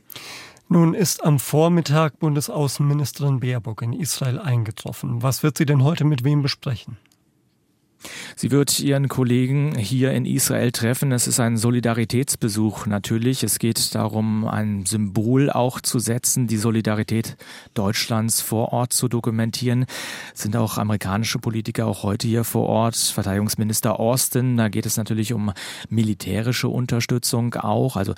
Nun 0.67 0.93
ist 0.93 1.23
am 1.23 1.37
Vormittag 1.37 2.19
Bundesaußenministerin 2.19 3.39
Baerbock 3.39 3.83
in 3.83 3.93
Israel 3.93 4.39
eingetroffen. 4.39 5.21
Was 5.21 5.43
wird 5.43 5.57
sie 5.57 5.65
denn 5.65 5.83
heute 5.83 6.05
mit 6.05 6.23
wem 6.23 6.41
besprechen? 6.41 6.97
Sie 8.35 8.51
wird 8.51 8.79
ihren 8.79 9.07
Kollegen 9.07 9.75
hier 9.77 10.11
in 10.11 10.25
Israel 10.25 10.71
treffen. 10.71 11.11
Es 11.11 11.27
ist 11.27 11.39
ein 11.39 11.57
Solidaritätsbesuch 11.57 12.85
natürlich. 12.85 13.43
Es 13.43 13.59
geht 13.59 13.95
darum, 13.95 14.47
ein 14.47 14.85
Symbol 14.85 15.49
auch 15.49 15.81
zu 15.81 15.99
setzen, 15.99 16.47
die 16.47 16.57
Solidarität 16.57 17.37
Deutschlands 17.73 18.41
vor 18.41 18.73
Ort 18.73 18.93
zu 18.93 19.07
dokumentieren. 19.07 19.85
Es 20.33 20.41
sind 20.41 20.55
auch 20.55 20.77
amerikanische 20.77 21.39
Politiker 21.39 21.87
auch 21.87 22.03
heute 22.03 22.27
hier 22.27 22.43
vor 22.43 22.67
Ort. 22.67 22.95
Verteidigungsminister 22.95 23.99
Austin, 23.99 24.57
da 24.57 24.69
geht 24.69 24.85
es 24.85 24.97
natürlich 24.97 25.33
um 25.33 25.51
militärische 25.89 26.67
Unterstützung 26.67 27.55
auch. 27.55 27.95
Also 27.95 28.13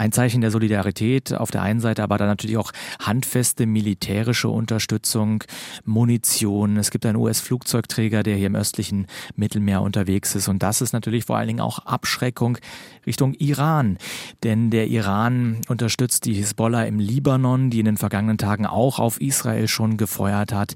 ein 0.00 0.12
Zeichen 0.12 0.40
der 0.40 0.50
Solidarität 0.50 1.34
auf 1.34 1.50
der 1.50 1.60
einen 1.60 1.80
Seite, 1.80 2.02
aber 2.02 2.16
dann 2.16 2.28
natürlich 2.28 2.56
auch 2.56 2.72
handfeste 3.00 3.66
militärische 3.66 4.48
Unterstützung, 4.48 5.44
Munition. 5.84 6.78
Es 6.78 6.90
gibt 6.90 7.04
einen 7.04 7.16
US-Flugzeugträger, 7.16 8.22
der 8.22 8.36
hier 8.36 8.46
im 8.46 8.54
östlichen 8.54 9.06
Mittelmeer 9.36 9.82
unterwegs 9.82 10.34
ist. 10.34 10.48
Und 10.48 10.62
das 10.62 10.80
ist 10.80 10.92
natürlich 10.92 11.24
vor 11.24 11.36
allen 11.36 11.48
Dingen 11.48 11.60
auch 11.60 11.80
Abschreckung 11.80 12.58
Richtung 13.06 13.34
Iran. 13.34 13.98
Denn 14.42 14.70
der 14.70 14.88
Iran 14.88 15.60
unterstützt 15.68 16.24
die 16.24 16.34
Hisbollah 16.34 16.84
im 16.84 16.98
Libanon, 16.98 17.70
die 17.70 17.80
in 17.80 17.86
den 17.86 17.96
vergangenen 17.96 18.38
Tagen 18.38 18.66
auch 18.66 18.98
auf 18.98 19.20
Israel 19.20 19.68
schon 19.68 19.96
gefeuert 19.96 20.52
hat. 20.52 20.74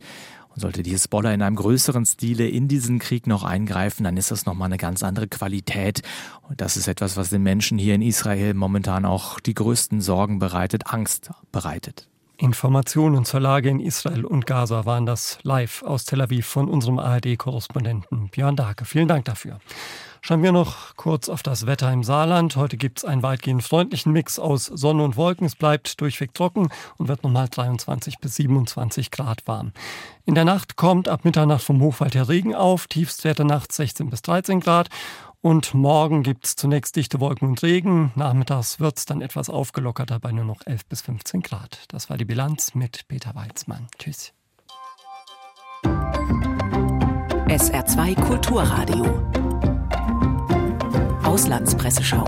Und 0.55 0.61
sollte 0.61 0.85
die 0.85 0.91
Hisbollah 0.91 1.33
in 1.33 1.43
einem 1.43 1.57
größeren 1.57 2.07
Stile 2.07 2.49
in 2.49 2.69
diesen 2.69 3.01
Krieg 3.01 3.27
noch 3.27 3.43
eingreifen, 3.43 4.05
dann 4.05 4.17
ist 4.17 4.31
das 4.31 4.47
nochmal 4.47 4.67
eine 4.67 4.77
ganz 4.77 5.03
andere 5.03 5.27
Qualität. 5.27 6.03
Und 6.49 6.61
das 6.61 6.77
ist 6.77 6.87
etwas, 6.87 7.17
was 7.17 7.31
den 7.31 7.43
Menschen 7.43 7.77
hier 7.77 7.97
in 7.97 8.03
Israel 8.03 8.55
momentan 8.55 9.05
auch 9.05 9.41
die 9.41 9.55
größten 9.55 10.01
Sorgen 10.01 10.39
bereitet, 10.39 10.87
Angst 10.87 11.31
bereitet. 11.51 12.09
Informationen 12.37 13.25
zur 13.25 13.41
Lage 13.41 13.69
in 13.69 13.81
Israel 13.81 14.25
und 14.25 14.47
Gaza 14.47 14.85
waren 14.85 15.07
das 15.07 15.39
live 15.43 15.83
aus 15.83 16.05
Tel 16.05 16.21
Aviv 16.21 16.47
von 16.47 16.69
unserem 16.69 16.99
ARD-Korrespondenten 16.99 18.29
Björn 18.31 18.57
Dake. 18.57 18.85
Vielen 18.85 19.09
Dank 19.09 19.25
dafür. 19.25 19.61
Schauen 20.21 20.43
wir 20.43 20.53
noch 20.53 20.97
kurz 20.97 21.29
auf 21.29 21.43
das 21.43 21.67
Wetter 21.67 21.93
im 21.93 22.03
Saarland. 22.03 22.57
Heute 22.57 22.79
gibt 22.79 22.99
es 22.99 23.05
einen 23.05 23.23
weitgehend 23.23 23.63
freundlichen 23.63 24.11
Mix 24.11 24.39
aus 24.39 24.65
Sonne 24.65 25.05
und 25.05 25.17
Wolken. 25.17 25.47
Es 25.47 25.55
bleibt 25.55 26.01
durchweg 26.01 26.33
trocken 26.33 26.71
und 26.97 27.09
wird 27.09 27.23
nochmal 27.23 27.49
23 27.49 28.19
bis 28.19 28.37
27 28.37 29.11
Grad 29.11 29.47
warm. 29.47 29.73
In 30.25 30.35
der 30.35 30.47
Nacht 30.47 30.77
kommt 30.77 31.09
ab 31.09 31.25
Mitternacht 31.25 31.63
vom 31.63 31.83
Hochwald 31.83 32.15
her 32.15 32.29
Regen 32.29 32.55
auf. 32.55 32.87
Tiefstwerte 32.87 33.45
nachts 33.45 33.77
16 33.77 34.09
bis 34.09 34.23
13 34.23 34.61
Grad. 34.61 34.89
Und 35.45 35.75
morgen 35.75 36.23
gibt 36.23 36.47
es 36.47 36.57
zunächst 36.57 36.97
dichte 36.97 37.21
Wolken 37.21 37.47
und 37.47 37.63
Regen. 37.63 38.13
Nachmittags 38.15 38.81
wird 38.81 38.97
es 38.97 39.05
dann 39.05 39.21
etwas 39.21 39.51
aufgelockerter 39.51 40.19
bei 40.19 40.33
nur 40.33 40.47
noch 40.47 40.63
11 40.65 40.87
bis 40.87 41.03
15 41.03 41.43
Grad. 41.43 41.85
Das 41.89 42.09
war 42.09 42.17
die 42.17 42.25
Bilanz 42.25 42.75
mit 42.75 43.07
Peter 43.09 43.35
Weizmann. 43.35 43.87
Tschüss. 43.99 44.33
SR2 45.83 48.19
Kulturradio 48.23 49.05
Auslandspresseschau. 51.25 52.25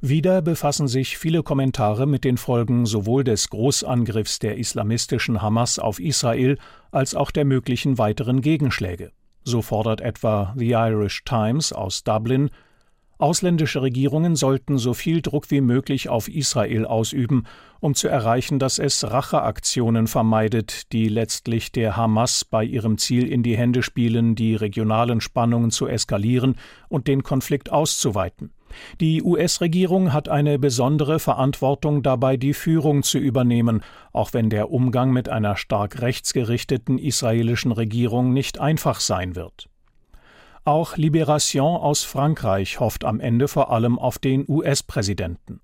Wieder 0.00 0.40
befassen 0.40 0.86
sich 0.86 1.18
viele 1.18 1.42
Kommentare 1.42 2.06
mit 2.06 2.22
den 2.22 2.36
Folgen 2.36 2.86
sowohl 2.86 3.24
des 3.24 3.50
Großangriffs 3.50 4.38
der 4.38 4.56
islamistischen 4.56 5.42
Hamas 5.42 5.80
auf 5.80 5.98
Israel 5.98 6.58
als 6.92 7.16
auch 7.16 7.32
der 7.32 7.44
möglichen 7.44 7.98
weiteren 7.98 8.40
Gegenschläge. 8.40 9.10
So 9.48 9.62
fordert 9.62 10.00
etwa 10.00 10.52
The 10.56 10.72
Irish 10.72 11.22
Times 11.24 11.72
aus 11.72 12.02
Dublin, 12.02 12.50
Ausländische 13.18 13.80
Regierungen 13.80 14.36
sollten 14.36 14.76
so 14.76 14.92
viel 14.92 15.22
Druck 15.22 15.50
wie 15.50 15.62
möglich 15.62 16.10
auf 16.10 16.28
Israel 16.28 16.84
ausüben, 16.84 17.44
um 17.80 17.94
zu 17.94 18.08
erreichen, 18.08 18.58
dass 18.58 18.78
es 18.78 19.10
Racheaktionen 19.10 20.06
vermeidet, 20.06 20.92
die 20.92 21.08
letztlich 21.08 21.72
der 21.72 21.96
Hamas 21.96 22.44
bei 22.44 22.62
ihrem 22.62 22.98
Ziel 22.98 23.26
in 23.26 23.42
die 23.42 23.56
Hände 23.56 23.82
spielen, 23.82 24.34
die 24.34 24.54
regionalen 24.54 25.22
Spannungen 25.22 25.70
zu 25.70 25.86
eskalieren 25.86 26.56
und 26.90 27.06
den 27.06 27.22
Konflikt 27.22 27.72
auszuweiten. 27.72 28.50
Die 29.00 29.22
US-Regierung 29.22 30.12
hat 30.12 30.28
eine 30.28 30.58
besondere 30.58 31.18
Verantwortung 31.18 32.02
dabei, 32.02 32.36
die 32.36 32.54
Führung 32.54 33.02
zu 33.02 33.18
übernehmen, 33.18 33.82
auch 34.12 34.32
wenn 34.32 34.50
der 34.50 34.70
Umgang 34.70 35.12
mit 35.12 35.28
einer 35.28 35.56
stark 35.56 36.00
rechtsgerichteten 36.00 36.98
israelischen 36.98 37.72
Regierung 37.72 38.32
nicht 38.32 38.60
einfach 38.60 39.00
sein 39.00 39.36
wird. 39.36 39.68
Auch 40.64 40.96
Libération 40.96 41.76
aus 41.76 42.02
Frankreich 42.02 42.80
hofft 42.80 43.04
am 43.04 43.20
Ende 43.20 43.46
vor 43.46 43.70
allem 43.70 43.98
auf 43.98 44.18
den 44.18 44.44
US-Präsidenten. 44.48 45.60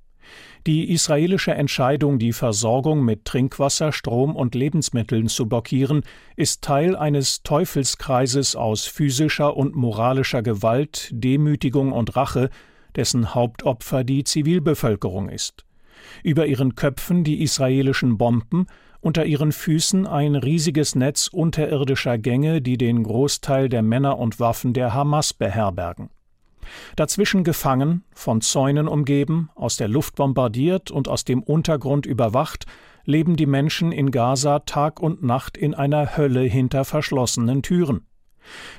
Die 0.66 0.92
israelische 0.92 1.53
Entscheidung, 1.53 2.20
die 2.20 2.33
Versorgung 2.33 3.05
mit 3.05 3.25
Trinkwasser, 3.25 3.90
Strom 3.90 4.37
und 4.37 4.55
Lebensmitteln 4.55 5.27
zu 5.27 5.48
blockieren, 5.48 6.03
ist 6.37 6.62
Teil 6.62 6.94
eines 6.94 7.42
Teufelskreises 7.42 8.55
aus 8.55 8.87
physischer 8.87 9.57
und 9.57 9.75
moralischer 9.75 10.42
Gewalt, 10.42 11.09
Demütigung 11.12 11.90
und 11.90 12.14
Rache, 12.14 12.51
dessen 12.97 13.35
Hauptopfer 13.35 14.05
die 14.05 14.25
Zivilbevölkerung 14.25 15.29
ist. 15.29 15.65
Über 16.23 16.47
ihren 16.47 16.75
Köpfen 16.75 17.25
die 17.25 17.43
israelischen 17.43 18.19
Bomben, 18.19 18.67
unter 19.01 19.25
ihren 19.25 19.53
Füßen 19.53 20.07
ein 20.07 20.37
riesiges 20.37 20.95
Netz 20.95 21.29
unterirdischer 21.29 22.19
Gänge, 22.19 22.63
die 22.63 22.79
den 22.79 23.03
Großteil 23.03 23.69
der 23.69 23.83
Männer 23.83 24.19
und 24.19 24.39
Waffen 24.41 24.73
der 24.73 24.95
Hamas 24.95 25.35
beherbergen. 25.35 26.11
Dazwischen 26.97 27.43
gefangen, 27.43 28.05
von 28.13 28.41
Zäunen 28.41 28.89
umgeben, 28.89 29.51
aus 29.55 29.77
der 29.77 29.89
Luft 29.89 30.15
bombardiert 30.17 30.91
und 30.91 31.09
aus 31.09 31.25
dem 31.25 31.43
Untergrund 31.43 32.07
überwacht, 32.07 32.67
leben 33.05 33.37
die 33.37 33.47
Menschen 33.47 33.91
in 33.91 34.13
Gaza 34.13 34.61
Tag 34.61 35.01
und 35.01 35.23
Nacht 35.23 35.57
in 35.57 35.75
einer 35.75 36.17
Hölle 36.17 36.43
hinter 36.43 36.85
verschlossenen 36.85 37.63
Türen. 37.63 38.07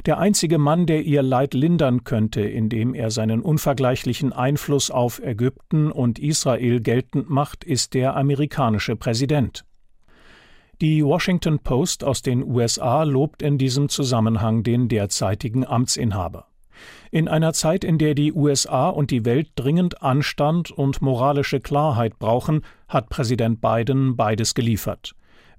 Der 0.06 0.18
einzige 0.18 0.58
Mann, 0.58 0.86
der 0.86 1.04
ihr 1.04 1.24
Leid 1.24 1.54
lindern 1.54 2.04
könnte, 2.04 2.42
indem 2.42 2.94
er 2.94 3.12
seinen 3.12 3.42
unvergleichlichen 3.42 4.34
Einfluss 4.34 4.92
auf 4.92 5.20
Ägypten 5.20 5.92
und 5.92 6.20
Israel 6.20 6.82
geltend 6.82 7.30
macht, 7.30 7.64
ist 7.64 7.94
der 7.94 8.16
amerikanische 8.16 8.96
Präsident. 8.96 9.66
Die 10.82 11.06
Washington 11.06 11.60
Post 11.60 12.04
aus 12.04 12.22
den 12.22 12.44
USA 12.44 13.04
lobt 13.04 13.42
in 13.42 13.58
diesem 13.58 13.90
Zusammenhang 13.90 14.64
den 14.64 14.90
derzeitigen 14.90 15.66
Amtsinhaber. 15.66 16.48
In 17.12 17.28
einer 17.28 17.54
Zeit, 17.54 17.84
in 17.84 17.98
der 17.98 18.16
die 18.16 18.34
USA 18.34 18.90
und 18.90 19.12
die 19.12 19.24
Welt 19.24 19.52
dringend 19.56 20.02
Anstand 20.02 20.72
und 20.72 21.02
moralische 21.02 21.60
Klarheit 21.60 22.18
brauchen, 22.18 22.64
hat 22.88 23.10
Präsident 23.10 23.62
Biden 23.62 24.16
beides 24.16 24.56
geliefert. 24.56 25.14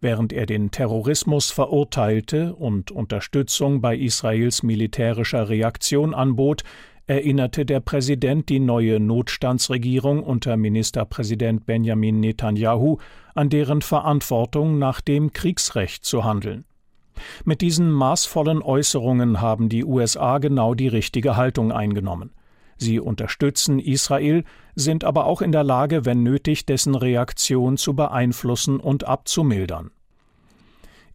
Während 0.05 0.35
er 0.35 0.45
den 0.45 0.71
Terrorismus 0.71 1.51
verurteilte 1.51 2.55
und 2.57 2.91
Unterstützung 2.91 3.81
bei 3.81 3.97
Israels 3.97 4.63
militärischer 4.63 5.49
Reaktion 5.49 6.13
anbot, 6.13 6.63
erinnerte 7.07 7.65
der 7.65 7.81
Präsident 7.81 8.51
die 8.51 8.61
neue 8.61 9.01
Notstandsregierung 9.01 10.23
unter 10.23 10.59
Ministerpräsident 10.59 11.65
Benjamin 11.65 12.21
Netanyahu 12.21 12.99
an 13.35 13.49
deren 13.49 13.81
Verantwortung 13.81 14.79
nach 14.79 15.01
dem 15.01 15.33
Kriegsrecht 15.33 16.05
zu 16.05 16.23
handeln. 16.23 16.67
Mit 17.47 17.63
diesen 17.63 17.91
maßvollen 17.91 18.61
Äußerungen 18.61 19.41
haben 19.41 19.71
die 19.71 19.87
USA 19.87 20.37
genau 20.37 20.75
die 20.75 20.89
richtige 20.89 21.39
Haltung 21.39 21.73
eingenommen. 21.73 22.31
Sie 22.77 23.01
unterstützen 23.01 23.79
Israel, 23.79 24.45
sind 24.75 25.05
aber 25.05 25.27
auch 25.27 25.43
in 25.43 25.53
der 25.53 25.65
Lage, 25.65 26.05
wenn 26.05 26.23
nötig, 26.23 26.67
dessen 26.67 26.95
Reaktion 26.95 27.77
zu 27.77 27.95
beeinflussen 27.95 28.81
und 28.81 29.05
abzumildern. 29.05 29.91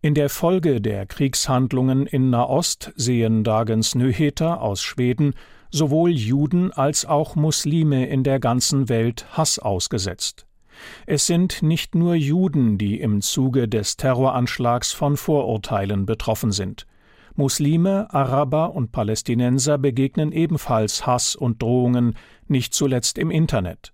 In 0.01 0.13
der 0.13 0.29
Folge 0.29 0.79
der 0.79 1.05
Kriegshandlungen 1.05 2.07
in 2.07 2.29
Nahost 2.29 2.93
sehen 2.95 3.43
Dagens 3.43 3.95
Nyheter 3.95 4.61
aus 4.61 4.81
Schweden 4.81 5.33
sowohl 5.71 6.11
Juden 6.11 6.71
als 6.71 7.05
auch 7.05 7.35
Muslime 7.35 8.07
in 8.07 8.23
der 8.23 8.39
ganzen 8.39 8.89
Welt 8.89 9.25
Hass 9.31 9.59
ausgesetzt. 9.59 10.45
Es 11.05 11.27
sind 11.27 11.61
nicht 11.61 11.95
nur 11.95 12.15
Juden, 12.15 12.77
die 12.77 12.99
im 12.99 13.21
Zuge 13.21 13.67
des 13.67 13.97
Terroranschlags 13.97 14.93
von 14.93 15.17
Vorurteilen 15.17 16.05
betroffen 16.05 16.51
sind. 16.51 16.85
Muslime, 17.39 18.13
Araber 18.13 18.75
und 18.75 18.91
Palästinenser 18.91 19.77
begegnen 19.77 20.33
ebenfalls 20.33 21.07
Hass 21.07 21.37
und 21.37 21.61
Drohungen, 21.61 22.17
nicht 22.49 22.73
zuletzt 22.73 23.17
im 23.17 23.31
Internet. 23.31 23.93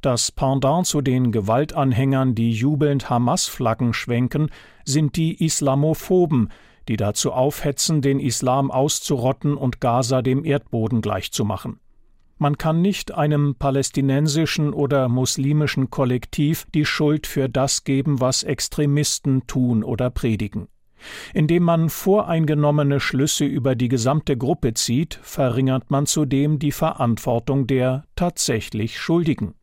Das 0.00 0.32
Pendant 0.32 0.86
zu 0.86 1.02
den 1.02 1.30
Gewaltanhängern, 1.30 2.34
die 2.34 2.50
jubelnd 2.50 3.10
Hamas-Flaggen 3.10 3.92
schwenken, 3.92 4.48
sind 4.86 5.16
die 5.16 5.44
Islamophoben, 5.44 6.48
die 6.88 6.96
dazu 6.96 7.32
aufhetzen, 7.32 8.00
den 8.00 8.20
Islam 8.20 8.70
auszurotten 8.70 9.58
und 9.58 9.82
Gaza 9.82 10.22
dem 10.22 10.42
Erdboden 10.42 11.02
gleichzumachen. 11.02 11.80
Man 12.38 12.56
kann 12.56 12.80
nicht 12.80 13.12
einem 13.12 13.54
palästinensischen 13.56 14.72
oder 14.72 15.10
muslimischen 15.10 15.90
Kollektiv 15.90 16.66
die 16.74 16.86
Schuld 16.86 17.26
für 17.26 17.50
das 17.50 17.84
geben, 17.84 18.22
was 18.22 18.44
Extremisten 18.44 19.46
tun 19.46 19.84
oder 19.84 20.08
predigen. 20.08 20.68
Indem 21.34 21.62
man 21.62 21.88
voreingenommene 21.88 23.00
Schlüsse 23.00 23.44
über 23.44 23.74
die 23.74 23.88
gesamte 23.88 24.36
Gruppe 24.36 24.74
zieht, 24.74 25.18
verringert 25.22 25.90
man 25.90 26.06
zudem 26.06 26.58
die 26.58 26.72
Verantwortung 26.72 27.66
der 27.66 28.04
tatsächlich 28.16 28.98
Schuldigen. 28.98 29.54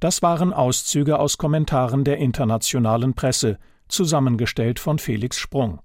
Das 0.00 0.22
waren 0.22 0.52
Auszüge 0.52 1.18
aus 1.18 1.38
Kommentaren 1.38 2.04
der 2.04 2.18
internationalen 2.18 3.14
Presse, 3.14 3.58
zusammengestellt 3.88 4.78
von 4.78 4.98
Felix 4.98 5.38
Sprung. 5.38 5.80